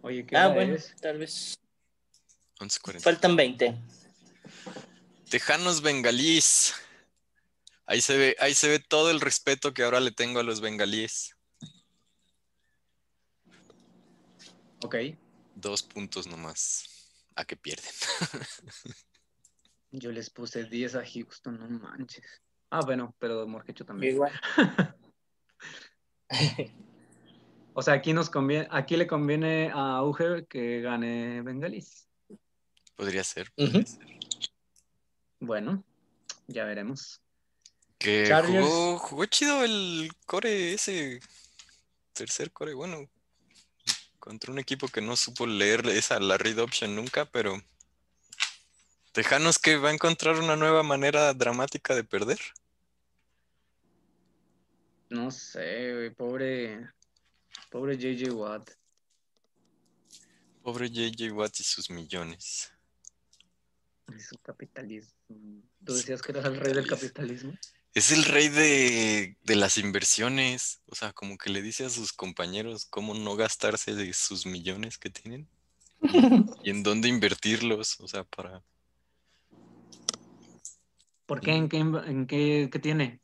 [0.00, 1.54] Oye, ¿qué Ah, bueno, tal vez.
[2.60, 3.00] 11.40.
[3.00, 3.78] Faltan 20.
[5.28, 6.74] Tejanos bengalíes.
[7.84, 10.62] Ahí se ve, ahí se ve todo el respeto que ahora le tengo a los
[10.62, 11.36] bengalíes.
[14.82, 14.96] Ok.
[15.56, 16.88] Dos puntos nomás.
[17.34, 17.92] A que pierden.
[19.90, 22.24] Yo les puse 10 a Houston, no manches.
[22.70, 24.14] Ah, bueno, pero Morquecho también.
[24.14, 24.32] Igual.
[27.78, 32.08] O sea, aquí nos conviene, aquí le conviene a Uger que gane Bengalis.
[32.96, 33.52] Podría ser.
[33.52, 34.04] Podría ser.
[35.38, 35.84] Bueno,
[36.48, 37.20] ya veremos.
[37.98, 38.28] Que
[38.98, 41.20] jugó chido el core ese.
[42.12, 43.08] Tercer core, bueno.
[44.18, 47.62] Contra un equipo que no supo leer esa la read option nunca, pero.
[49.12, 52.40] Tejanos que va a encontrar una nueva manera dramática de perder.
[55.10, 56.90] No sé, güey, pobre,
[57.70, 58.70] pobre JJ Watt.
[60.62, 62.70] Pobre JJ Watt y sus millones.
[64.14, 65.62] Y su capitalismo.
[65.84, 67.54] Tú decías que eras el rey del capitalismo.
[67.94, 70.82] Es el rey de, de las inversiones.
[70.86, 74.98] O sea, como que le dice a sus compañeros cómo no gastarse de sus millones
[74.98, 75.48] que tienen.
[76.02, 76.08] Y,
[76.64, 77.98] y en dónde invertirlos.
[78.00, 78.62] O sea, para.
[81.24, 81.52] ¿Por qué?
[81.52, 83.20] ¿En qué, en qué, qué tiene?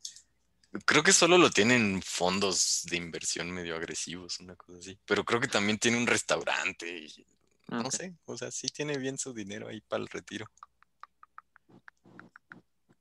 [0.84, 4.98] Creo que solo lo tienen fondos de inversión medio agresivos, una cosa así.
[5.04, 7.04] Pero creo que también tiene un restaurante.
[7.06, 7.26] y-
[7.68, 8.14] no sé.
[8.26, 10.46] O sea, sí tiene bien su dinero ahí para el retiro.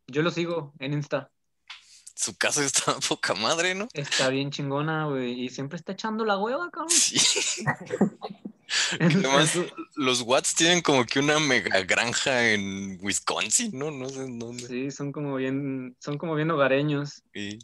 [0.07, 1.31] Yo lo sigo en Insta.
[2.15, 3.87] Su casa está poca madre, ¿no?
[3.93, 5.45] Está bien chingona, güey.
[5.45, 6.89] Y siempre está echando la hueva, cabrón.
[6.89, 7.17] Sí.
[8.99, 9.57] Además,
[9.95, 13.91] los Watts tienen como que una mega granja en Wisconsin, ¿no?
[13.91, 14.67] No sé en dónde.
[14.67, 17.21] Sí, son como bien, son como bien hogareños.
[17.33, 17.59] Y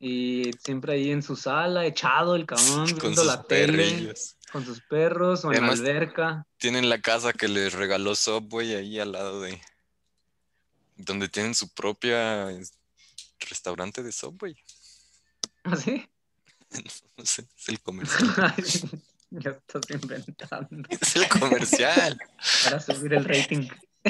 [0.00, 4.36] Y siempre ahí en su sala, echado el cabrón, viendo la tele, perrillos.
[4.52, 6.46] con sus perros o en la alberca.
[6.56, 9.60] Tienen la casa que les regaló Subway ahí al lado de...
[10.96, 12.72] Donde tienen su propia es-
[13.40, 14.56] restaurante de Subway.
[15.64, 16.08] ¿Así?
[17.16, 18.54] No sé, es el comercial.
[19.42, 22.18] ya estás inventando es el comercial.
[22.64, 23.68] para subir el rating.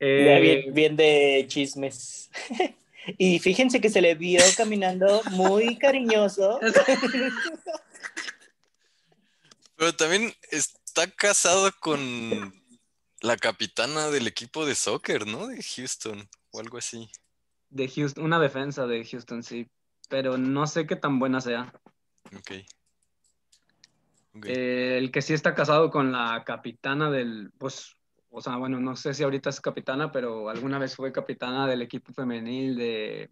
[0.00, 2.28] Ya Eh, bien, bien de chismes.
[3.16, 6.60] Y fíjense que se le vio caminando muy cariñoso.
[9.76, 12.52] Pero también está casado con
[13.20, 15.46] la capitana del equipo de soccer, ¿no?
[15.46, 17.10] De Houston o algo así.
[17.70, 19.68] de Houston, una defensa de Houston, sí.
[20.10, 21.72] Pero no sé qué tan buena sea.
[22.36, 22.52] Ok.
[24.42, 27.96] Eh, el que sí está casado con la capitana del, pues,
[28.30, 31.82] o sea, bueno, no sé si ahorita es capitana, pero alguna vez fue capitana del
[31.82, 33.30] equipo femenil de,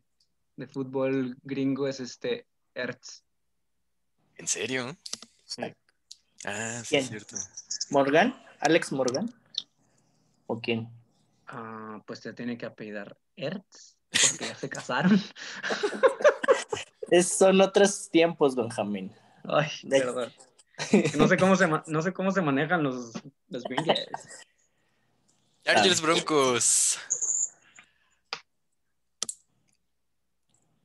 [0.56, 3.24] de fútbol gringo, es este Ertz.
[4.36, 4.96] ¿En serio?
[6.44, 7.02] Ah, sí, ¿Quién?
[7.02, 7.36] es cierto.
[7.90, 8.40] ¿Morgan?
[8.60, 9.32] ¿Alex Morgan?
[10.46, 10.88] ¿O quién?
[11.48, 15.20] Ah, pues ya tiene que apellidar Ertz, porque ya se casaron.
[17.10, 19.12] Es- son otros tiempos, Benjamín.
[19.44, 20.32] Ay, De- perdón.
[21.16, 23.12] No sé cómo se, no sé cómo se manejan los,
[23.48, 23.98] los gringos.
[25.64, 26.98] Chargers Broncos.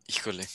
[0.08, 0.48] Híjole,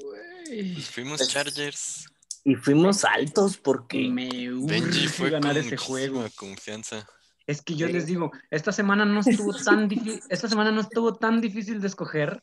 [0.00, 0.74] güey.
[0.74, 2.06] pues fuimos Pues- Chargers.
[2.44, 6.24] Y fuimos altos porque Me Benji urge fue ganar ese juego.
[6.36, 7.04] confianza.
[7.44, 7.92] Es que yo Sí.
[7.92, 11.88] les digo, esta semana no estuvo tan difícil, esta semana no estuvo tan difícil de
[11.88, 12.42] escoger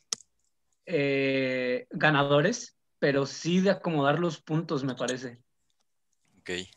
[0.86, 5.40] eh, ganadores, pero sí de acomodar los puntos, me parece.
[6.44, 6.68] Ok.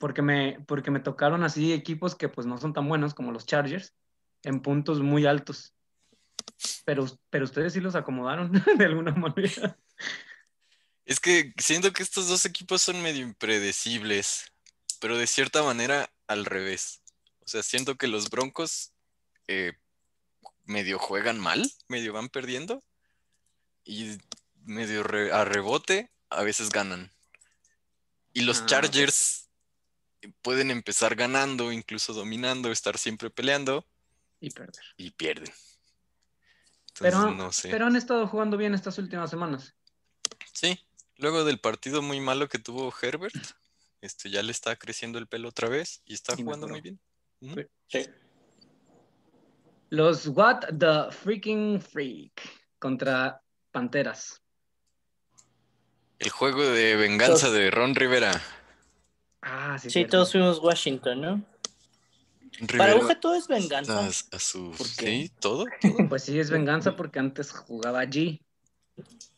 [0.00, 3.46] Porque me, porque me tocaron así equipos que pues no son tan buenos como los
[3.46, 3.94] Chargers,
[4.42, 5.74] en puntos muy altos.
[6.84, 9.78] Pero, pero ustedes sí los acomodaron de alguna manera.
[11.04, 14.52] Es que siento que estos dos equipos son medio impredecibles,
[15.00, 17.02] pero de cierta manera al revés.
[17.40, 18.92] O sea, siento que los Broncos
[19.48, 19.72] eh,
[20.64, 22.82] medio juegan mal, medio van perdiendo
[23.84, 24.18] y
[24.64, 27.10] medio re- a rebote a veces ganan.
[28.32, 28.66] Y los Ah.
[28.66, 29.48] Chargers
[30.42, 33.86] pueden empezar ganando, incluso dominando, estar siempre peleando
[34.40, 34.82] Y perder.
[34.96, 35.52] y pierden.
[36.88, 37.70] Entonces, Pero, no sé.
[37.70, 39.74] pero han estado jugando bien estas últimas semanas.
[40.52, 40.78] Sí,
[41.16, 43.34] luego del partido muy malo que tuvo Herbert,
[44.02, 47.00] este ya le está creciendo el pelo otra vez y está jugando muy bien.
[47.88, 48.06] Sí.
[49.88, 52.40] Los What the Freaking Freak
[52.78, 54.40] contra Panteras.
[56.20, 58.40] El juego de venganza de Ron Rivera.
[59.40, 59.88] Ah, sí.
[59.88, 61.44] Sí, todos fuimos Washington, ¿no?
[62.76, 64.06] Para Uge todo es venganza.
[64.06, 64.74] A, su...
[64.74, 65.64] Sí, ¿todo?
[66.10, 68.42] Pues sí, es venganza porque antes jugaba allí.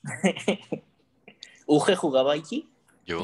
[1.67, 2.69] ¿Uge jugaba allí?
[3.07, 3.23] Yo.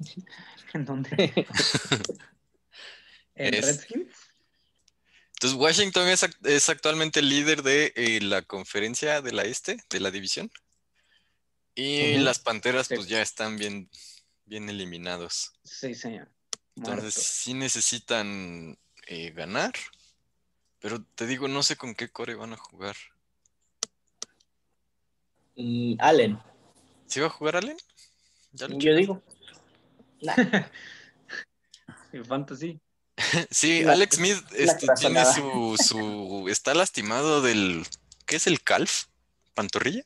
[0.74, 1.46] ¿En dónde?
[3.34, 4.14] ¿En Redskins?
[5.32, 10.10] Entonces, Washington es, actualmente el líder de eh, la conferencia de la Este, de la
[10.10, 10.50] división.
[11.74, 13.88] Y las Panteras, pues ya están bien,
[14.44, 15.52] bien eliminados.
[15.64, 16.28] Sí, señor.
[16.76, 19.72] Entonces, sí necesitan eh, ganar.
[20.80, 22.96] Pero te digo, no sé con qué core van a jugar.
[25.56, 26.38] Mm, Allen.
[27.06, 27.76] ¿Sí va a jugar Allen?
[28.52, 29.22] Yo digo.
[32.26, 32.80] Fantasy.
[33.50, 36.48] sí, Alex Smith este, tiene su, su.
[36.48, 37.86] Está lastimado del.
[38.26, 39.06] ¿Qué es el calf?
[39.54, 40.04] ¿Pantorrilla?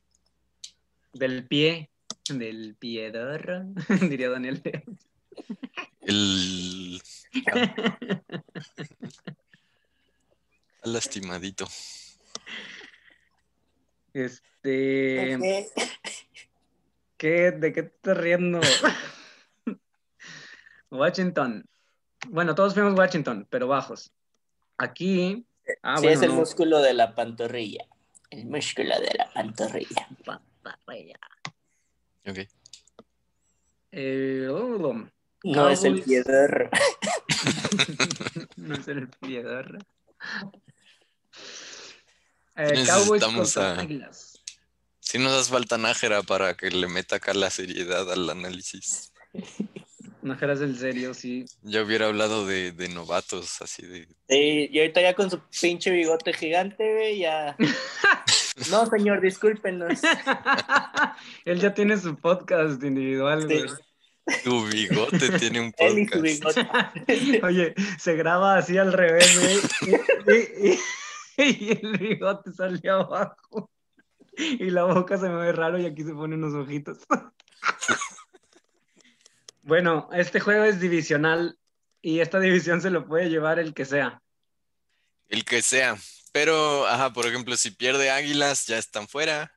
[1.14, 1.90] Del pie.
[2.28, 3.66] Del piedor,
[4.10, 4.62] diría Daniel.
[6.00, 7.00] El.
[10.84, 11.66] lastimadito.
[14.12, 15.68] Este.
[17.16, 17.50] ¿Qué?
[17.52, 18.60] ¿De qué te estás riendo?
[20.90, 21.64] Washington.
[22.28, 24.12] Bueno, todos fuimos Washington, pero bajos.
[24.78, 25.46] Aquí.
[25.82, 27.86] Ah, sí, es el músculo de la pantorrilla.
[28.30, 30.08] El músculo de la pantorrilla.
[30.64, 31.18] Pantorrilla.
[32.26, 32.38] Ok.
[33.92, 35.06] Eh, oh,
[35.44, 36.70] no es el piedor.
[38.56, 39.78] no es el piedor.
[42.56, 43.84] Eh, Cowboys a...
[45.00, 49.12] Si nos das falta Nájera para que le meta acá la seriedad al análisis.
[50.22, 51.44] Nájera es el serio, sí.
[51.62, 54.06] Ya hubiera hablado de, de, novatos, así de.
[54.28, 57.56] Sí, y ahorita ya con su pinche bigote gigante, güey, ya.
[58.70, 60.00] no, señor, discúlpenos.
[61.44, 63.64] Él ya tiene su podcast individual, güey.
[64.42, 66.58] Tu bigote tiene un podcast.
[67.42, 69.38] Oye, se graba así al revés,
[70.24, 70.78] güey.
[71.36, 73.70] Y, el bigote sale abajo.
[74.36, 76.98] Y la boca se me ve raro y aquí se ponen unos ojitos.
[79.62, 81.58] Bueno, este juego es divisional
[82.02, 84.20] y esta división se lo puede llevar el que sea.
[85.28, 85.96] El que sea.
[86.34, 89.56] Pero, ajá, por ejemplo, si pierde Águilas, ya están fuera.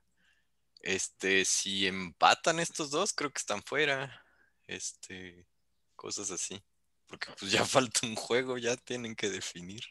[0.84, 4.24] Este, si empatan estos dos, creo que están fuera
[4.68, 5.48] este,
[5.96, 6.62] cosas así.
[7.08, 9.82] Porque pues ya falta un juego, ya tienen que definir.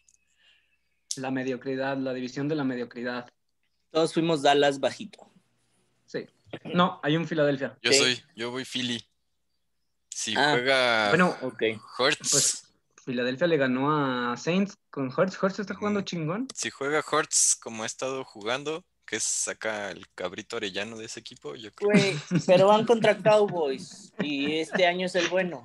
[1.16, 3.28] La mediocridad, la división de la mediocridad.
[3.91, 5.28] Todos fuimos Dallas bajito.
[6.05, 6.28] Sí.
[6.72, 7.76] No, hay un Filadelfia.
[7.82, 9.05] Yo soy, yo voy Philly.
[10.09, 11.80] Si ah, juega bueno, okay.
[12.30, 12.65] Pues
[13.07, 15.40] Filadelfia le ganó a Saints con Hurts.
[15.40, 16.48] Hurts está jugando chingón.
[16.52, 21.20] Si juega Hurts como ha estado jugando, que es acá el cabrito arellano de ese
[21.20, 21.54] equipo.
[21.54, 21.90] Yo creo.
[22.48, 25.64] pero van contra Cowboys y este año es el bueno.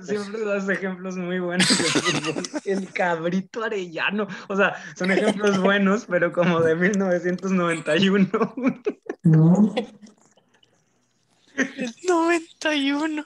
[0.00, 1.66] siempre das ejemplos muy buenos
[2.64, 4.28] El cabrito arellano.
[4.48, 8.54] O sea, son ejemplos buenos, pero como de 1991.
[11.56, 13.24] El 91.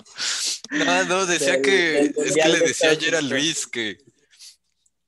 [0.70, 2.12] No, no, decía que.
[2.16, 3.98] Es que le decía ayer a Luis que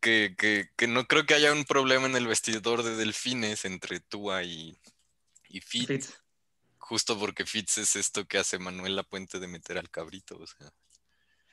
[0.00, 4.76] que, no creo que haya un problema en el vestidor de delfines entre Tua y,
[5.48, 6.14] y Fitz.
[6.78, 10.38] Justo porque Fitz es esto que hace Manuel La Puente de meter al cabrito.
[10.38, 10.72] O sea,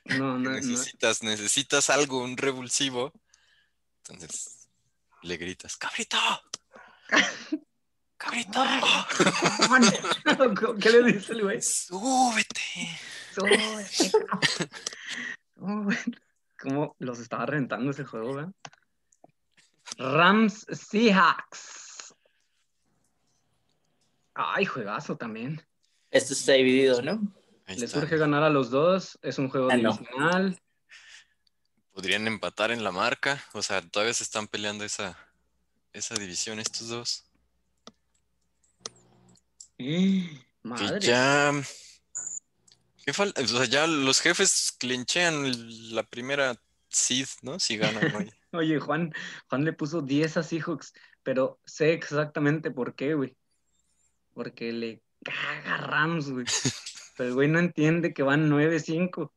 [0.18, 3.12] no, no, necesitas, necesitas algo, un revulsivo.
[4.08, 4.68] Entonces
[5.22, 6.18] le gritas, ¡Cabrito!
[8.16, 8.64] ¡Cabrito!
[10.80, 11.62] ¿Qué le dice el güey?
[11.62, 12.98] ¡Súbete!
[13.38, 14.10] ¡Súbete!
[16.58, 18.52] cómo los estaba rentando ese juego, ¿verdad?
[19.96, 22.14] Rams Seahawks.
[24.34, 25.62] Ay, juegazo también.
[26.10, 27.20] Este está dividido, ¿no?
[27.66, 29.18] Les surge ganar a los dos.
[29.22, 30.50] Es un juego ah,
[31.92, 33.42] Podrían empatar en la marca.
[33.52, 35.18] O sea, todavía se están peleando esa,
[35.92, 37.24] esa división estos dos.
[40.62, 41.00] madre.
[41.00, 41.52] ya
[43.08, 43.40] ¿Qué falta?
[43.40, 45.50] O sea, ya los jefes clinchean
[45.94, 47.58] la primera seed, ¿no?
[47.58, 48.30] Si ganan hoy.
[48.52, 49.14] Oye, Juan,
[49.48, 50.92] Juan le puso 10 a Seahawks,
[51.22, 53.34] pero sé exactamente por qué, güey.
[54.34, 56.44] Porque le caga Rams, güey.
[57.16, 59.32] Pero el güey no entiende que van 9-5.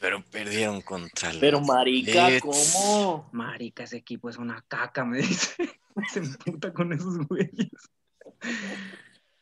[0.00, 1.38] Pero perdieron contra el.
[1.38, 3.28] Pero marica, ¿cómo?
[3.30, 5.80] Marica, ese equipo es una caca, me dice.
[6.12, 7.70] Se emputa con esos güeyes.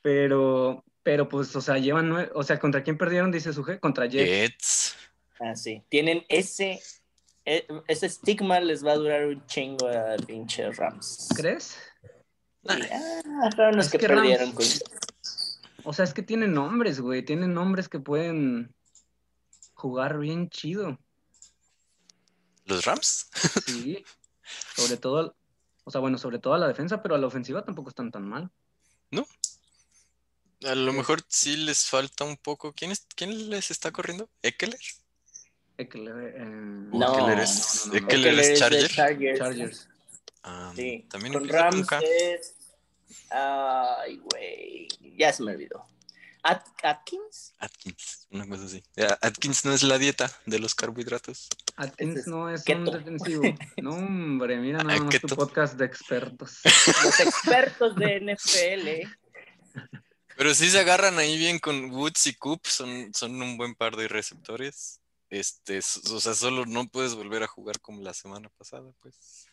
[0.02, 3.30] Pero, pero pues, o sea, llevan nueve, o sea, ¿contra quién perdieron?
[3.30, 4.26] Dice su G, contra Jets.
[4.26, 4.96] Jets.
[5.38, 5.82] Ah, sí.
[5.90, 6.80] Tienen ese,
[7.44, 11.28] e, ese estigma les va a durar un chingo a pinche Rams.
[11.36, 11.76] ¿Crees?
[12.66, 14.54] ah, fueron los que, perdieron.
[15.84, 17.22] O sea, es que tienen nombres, güey.
[17.22, 18.74] Tienen nombres que pueden
[19.74, 20.98] jugar bien chido.
[22.64, 23.28] ¿Los Rams?
[23.66, 24.02] Sí.
[24.74, 25.36] Sobre todo,
[25.84, 28.26] o sea, bueno, sobre todo a la defensa, pero a la ofensiva tampoco están tan
[28.26, 28.50] mal.
[30.64, 30.70] ¿No?
[30.70, 32.72] A lo mejor sí les falta un poco.
[32.72, 34.28] ¿Quién, es, quién les está corriendo?
[34.42, 34.78] ¿Eckler?
[35.76, 36.44] Eckler, eh...
[36.44, 38.90] no, Eckler es, Eckler es Charger.
[38.90, 39.88] Chargers.
[40.42, 41.06] Ah, sí.
[41.10, 42.54] También con Rams es...
[43.30, 44.88] Ay, güey.
[45.16, 45.84] Ya se me olvidó.
[46.44, 47.54] Atkins.
[47.58, 48.82] Atkins, una cosa así.
[49.22, 51.48] Atkins no es la dieta de los carbohidratos.
[51.76, 53.42] Atkins no es un defensivo.
[53.82, 56.60] No, hombre, mira nada más tu podcast de expertos.
[57.02, 59.23] Los expertos de NFL.
[60.36, 63.96] Pero sí se agarran ahí bien con Woods y Coop, son, son un buen par
[63.96, 65.00] de receptores.
[65.30, 69.46] Este, o sea, solo no puedes volver a jugar como la semana pasada, pues.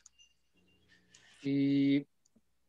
[1.42, 2.06] Y,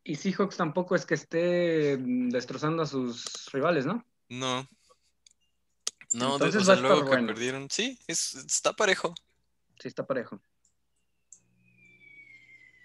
[0.03, 4.05] y Seahawks tampoco es que esté destrozando a sus rivales, ¿no?
[4.29, 4.67] No.
[6.13, 7.67] No, de, o luego que perdieron.
[7.69, 9.15] Sí, está parejo.
[9.79, 10.39] Sí, está parejo.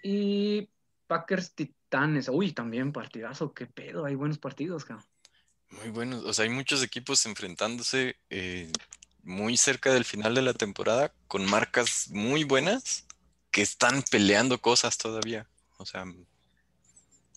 [0.03, 0.69] Y
[1.07, 2.29] Packers Titanes.
[2.29, 3.53] Uy, también partidazo.
[3.53, 4.05] Qué pedo.
[4.05, 5.05] Hay buenos partidos, cabrón.
[5.79, 6.23] Muy buenos.
[6.25, 8.71] O sea, hay muchos equipos enfrentándose eh,
[9.23, 13.05] muy cerca del final de la temporada con marcas muy buenas
[13.51, 15.47] que están peleando cosas todavía.
[15.77, 16.05] O sea,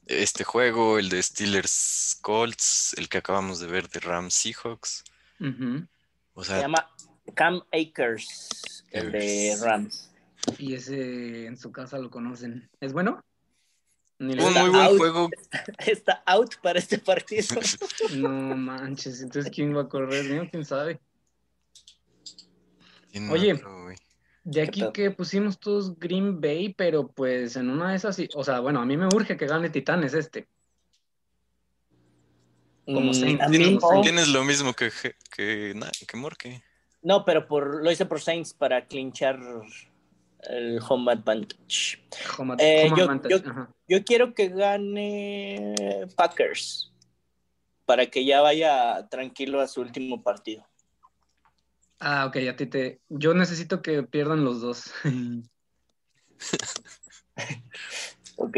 [0.07, 5.05] este juego, el de Steelers Colts, el que acabamos de ver de Rams Seahawks.
[5.39, 6.91] Se llama
[7.35, 10.11] Cam Akers, el de Rams.
[10.59, 12.69] Y ese en su casa lo conocen.
[12.81, 13.23] ¿Es bueno?
[14.23, 15.31] Un muy buen juego.
[15.87, 17.57] Está out para este partido.
[18.17, 20.49] no manches, entonces ¿quién va a correr?
[20.51, 21.01] ¿Quién sabe?
[23.31, 23.61] Oye,
[24.45, 28.61] de aquí que pusimos todos Green Bay, pero pues en una de esas, o sea,
[28.61, 30.49] bueno, a mí me urge que gane Titanes este.
[32.85, 34.91] Como mm, Tienes lo mismo que,
[35.37, 35.75] que,
[36.09, 36.63] que Morque.
[37.03, 39.39] No, pero por, lo hice por Saints para clinchar
[40.43, 42.03] el home advantage.
[42.59, 42.91] Eh,
[43.89, 45.85] yo, quiero que gane
[46.17, 46.93] Packers
[47.85, 50.67] para que ya vaya tranquilo a su último partido.
[52.01, 53.01] Ah, ok, a ti te.
[53.09, 54.93] Yo necesito que pierdan los dos.
[58.37, 58.57] ok,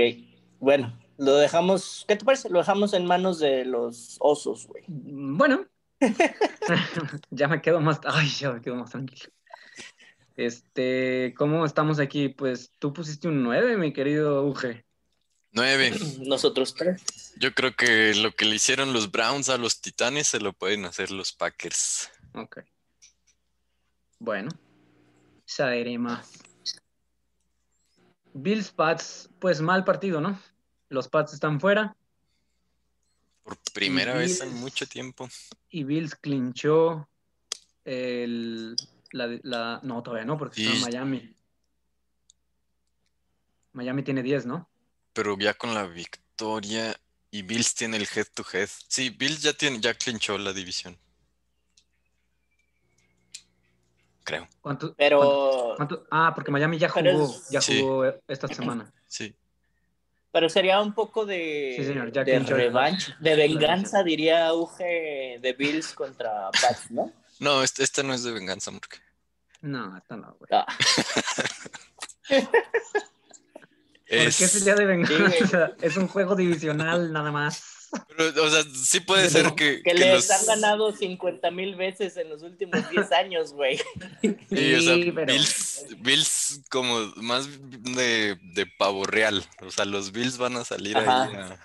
[0.60, 2.04] bueno, lo dejamos.
[2.08, 2.48] ¿Qué te parece?
[2.48, 4.84] Lo dejamos en manos de los osos, güey.
[4.86, 5.66] Mm, bueno.
[7.30, 8.00] ya me quedo más.
[8.04, 9.33] Ay, ya me quedo más tranquilo.
[10.36, 12.28] Este, ¿cómo estamos aquí?
[12.28, 14.84] Pues tú pusiste un 9, mi querido Uge.
[15.52, 15.92] 9.
[16.26, 17.02] Nosotros tres.
[17.36, 20.84] Yo creo que lo que le hicieron los Browns a los Titanes se lo pueden
[20.84, 22.10] hacer los Packers.
[22.34, 22.60] Ok.
[24.18, 24.50] Bueno,
[25.44, 26.30] saberé más.
[28.32, 30.40] Bills Pats, pues mal partido, ¿no?
[30.88, 31.96] Los Pats están fuera.
[33.44, 35.28] Por primera vez en mucho tiempo.
[35.68, 37.08] Y Bills clinchó
[37.84, 38.74] el,
[39.14, 41.34] la, No, todavía no, porque está en Miami.
[43.72, 44.68] Miami tiene 10, ¿no?
[45.12, 46.94] Pero ya con la victoria
[47.30, 48.68] y Bills tiene el head to head.
[48.88, 50.98] Sí, Bills ya tiene, ya clinchó la división.
[54.24, 54.48] creo.
[54.60, 55.76] ¿Cuánto, pero.
[56.10, 58.92] Ah, porque Miami ya jugó, ya jugó esta semana.
[59.06, 59.34] Sí.
[60.32, 66.90] Pero sería un poco de, de revancha, de venganza, diría Uge de Bills contra Pats,
[66.90, 67.12] ¿no?
[67.40, 69.00] No, este, este, no es de venganza, Murke.
[69.60, 70.50] No, esta no, güey.
[70.52, 70.66] Ah.
[74.06, 75.72] ¿Por qué sería de venganza?
[75.80, 77.88] es un juego divisional nada más.
[78.08, 79.82] Pero, o sea, sí puede ser que.
[79.82, 83.80] Que, les han ganado 50 mil veces en los últimos 10 años, güey.
[84.50, 84.96] Sí, o sea,
[85.98, 89.44] Bills, como más de, de, pavo real.
[89.62, 91.58] O sea, los Bills van a salir ahí a,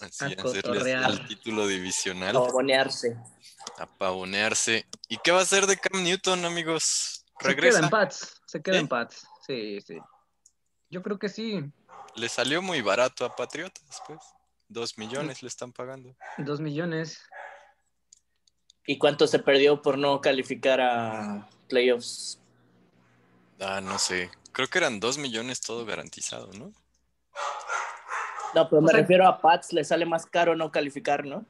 [0.00, 2.36] así, a hacerles el título divisional.
[2.36, 3.16] A pavonearse.
[3.78, 4.86] A pavonearse.
[5.08, 7.24] ¿Y qué va a hacer de Cam Newton, amigos?
[7.40, 7.78] ¿Regresa?
[7.78, 8.42] Se queda en Pats.
[8.46, 9.26] Se queda en Pats.
[9.46, 9.98] Sí, sí.
[10.90, 11.64] Yo creo que sí.
[12.14, 14.20] Le salió muy barato a Patriotas, pues.
[14.68, 16.16] Dos millones le están pagando.
[16.38, 17.20] Dos millones.
[18.86, 22.40] ¿Y cuánto se perdió por no calificar a playoffs?
[23.60, 24.30] Ah, no sé.
[24.52, 26.72] Creo que eran dos millones todo garantizado, ¿no?
[28.54, 31.44] No, pero me refiero a Pats, le sale más caro no calificar, ¿no?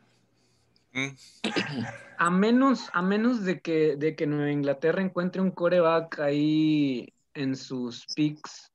[2.19, 7.57] A menos, a menos de que, de que Nueva Inglaterra encuentre un coreback ahí en
[7.57, 8.71] sus picks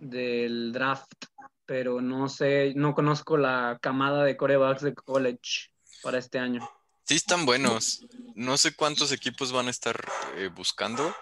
[0.00, 1.12] del draft
[1.70, 5.70] pero no sé, no conozco la camada de corebacks de college
[6.02, 6.68] para este año.
[7.04, 8.04] Sí están buenos.
[8.34, 11.14] No sé cuántos equipos van a estar eh, buscando,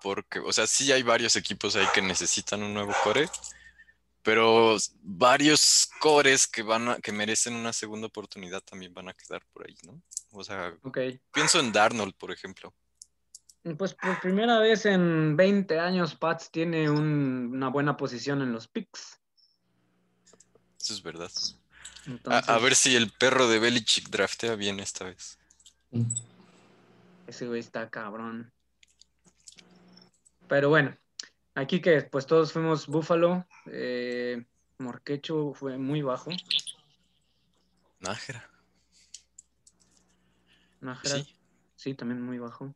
[0.00, 3.28] porque, o sea, sí hay varios equipos ahí que necesitan un nuevo core,
[4.24, 9.44] pero varios cores que van a, que merecen una segunda oportunidad también van a quedar
[9.52, 10.02] por ahí, ¿no?
[10.32, 10.74] O sea,
[11.32, 12.74] pienso en Darnold, por ejemplo.
[13.78, 19.20] Pues por primera vez en 20 años, Pats tiene una buena posición en los picks.
[20.80, 21.30] Eso es verdad.
[22.26, 25.38] A, ver si el perro de Belichick draftea bien esta vez.
[27.26, 28.52] Ese güey está cabrón.
[30.46, 30.94] Pero bueno,
[31.54, 33.46] aquí que pues todos fuimos Búfalo.
[33.66, 34.44] Eh,
[34.78, 36.30] Morquecho fue muy bajo.
[38.00, 38.48] Nájera.
[40.80, 41.16] Nájera.
[41.16, 41.36] Sí.
[41.76, 42.74] sí, también muy bajo.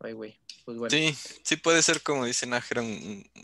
[0.00, 0.38] Ay, güey.
[0.64, 0.90] Pues bueno.
[0.90, 2.82] Sí, sí puede ser como dice Nájera,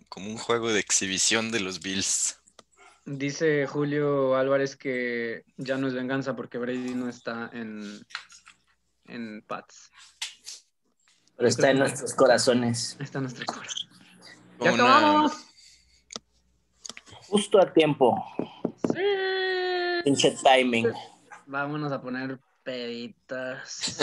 [0.08, 2.38] como un juego de exhibición de los Bills.
[3.04, 8.06] Dice Julio Álvarez que ya no es venganza porque Brady no está en,
[9.06, 9.90] en Pats.
[11.36, 12.96] Pero está en nuestros corazones.
[13.00, 13.91] Está en nuestros corazones.
[14.64, 15.32] ¡Ya acabamos!
[17.28, 18.14] Justo a tiempo.
[18.92, 19.02] Sí.
[20.04, 20.92] Pinche timing.
[21.46, 23.98] Vámonos a poner peditas.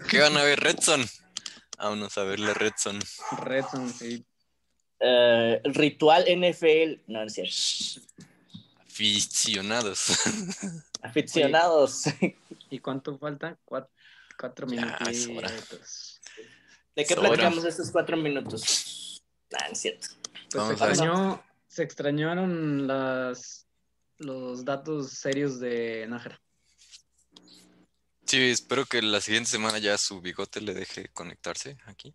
[0.10, 1.04] ¿Qué van a ver, Redson?
[1.78, 2.98] Vámonos a verle Redson.
[3.38, 4.24] Redson, sí.
[5.00, 7.02] Uh, ritual NFL.
[7.06, 8.06] No, no es cierto.
[8.86, 10.18] Aficionados.
[11.02, 12.04] Aficionados.
[12.68, 13.58] ¿Y cuánto falta?
[13.64, 16.20] Cuatro, minutos.
[16.94, 19.09] ¿De qué platicamos estos cuatro minutos?
[19.52, 20.08] Ah, es cierto.
[20.50, 23.66] Pues se, extrañó, se extrañaron las,
[24.18, 26.40] los datos serios de Nájera.
[28.26, 32.14] Sí, espero que la siguiente semana ya su bigote le deje conectarse aquí.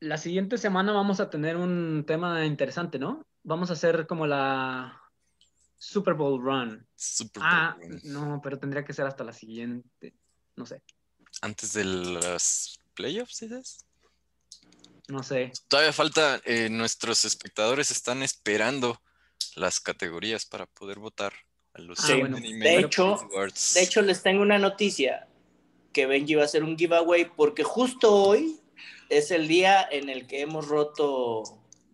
[0.00, 3.26] La siguiente semana vamos a tener un tema interesante, ¿no?
[3.42, 5.02] Vamos a hacer como la
[5.76, 6.86] Super Bowl Run.
[6.94, 10.14] Super ah, no, pero tendría que ser hasta la siguiente.
[10.54, 10.82] No sé.
[11.40, 13.84] Antes de los playoffs, ¿dices?
[15.08, 15.52] No sé.
[15.68, 19.00] Todavía falta, eh, nuestros espectadores están esperando
[19.56, 21.32] las categorías para poder votar
[21.72, 23.18] a los ah, de hecho,
[23.74, 25.26] de hecho, les tengo una noticia
[25.92, 28.60] que Benji va a hacer un giveaway porque justo hoy
[29.08, 31.42] es el día en el que hemos roto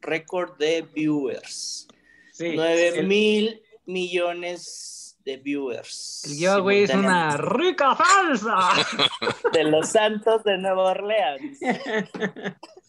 [0.01, 1.87] récord de viewers.
[2.33, 6.23] Sí, 9 mil millones de viewers.
[6.25, 8.71] El giveaway es una rica falsa
[9.53, 11.59] De los Santos de Nueva Orleans.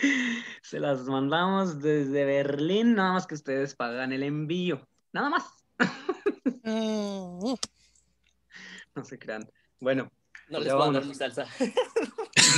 [0.62, 4.86] Se las mandamos desde Berlín, nada más que ustedes pagan el envío.
[5.12, 5.44] Nada más.
[8.94, 9.50] no se crean.
[9.80, 10.10] Bueno.
[10.48, 11.46] No les voy a dar mi salsa.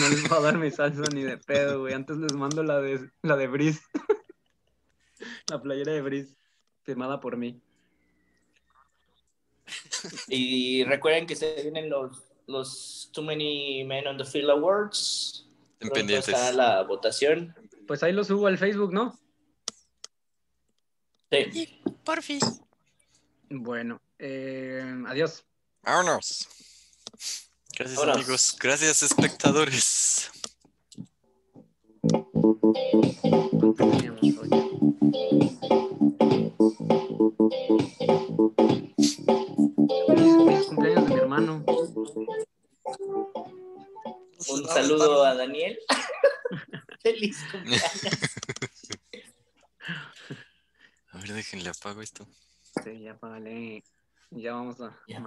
[0.01, 1.93] No les voy a dar mi salsa ni de pedo, güey.
[1.93, 3.81] Antes les mando la de la de Brice.
[5.51, 6.35] La playera de Brice
[6.83, 7.61] firmada por mí.
[10.29, 15.47] Y recuerden que se vienen los, los Too Many Men on the Field Awards.
[15.83, 17.55] Está la votación.
[17.87, 19.19] Pues ahí lo subo al Facebook, ¿no?
[21.31, 21.81] Sí.
[22.05, 22.41] Por fin.
[23.49, 25.45] Bueno, eh, adiós.
[25.83, 26.49] Vámonos.
[27.79, 28.57] Gracias, amigos.
[28.61, 30.31] Gracias, espectadores.
[44.49, 45.79] Un saludo a Daniel.
[47.03, 47.83] Feliz cumpleaños.
[51.13, 52.27] A ver, déjenle apago esto.
[52.83, 53.85] Sí, ya apágale.
[54.31, 54.99] Ya vamos a.
[55.07, 55.23] Ya,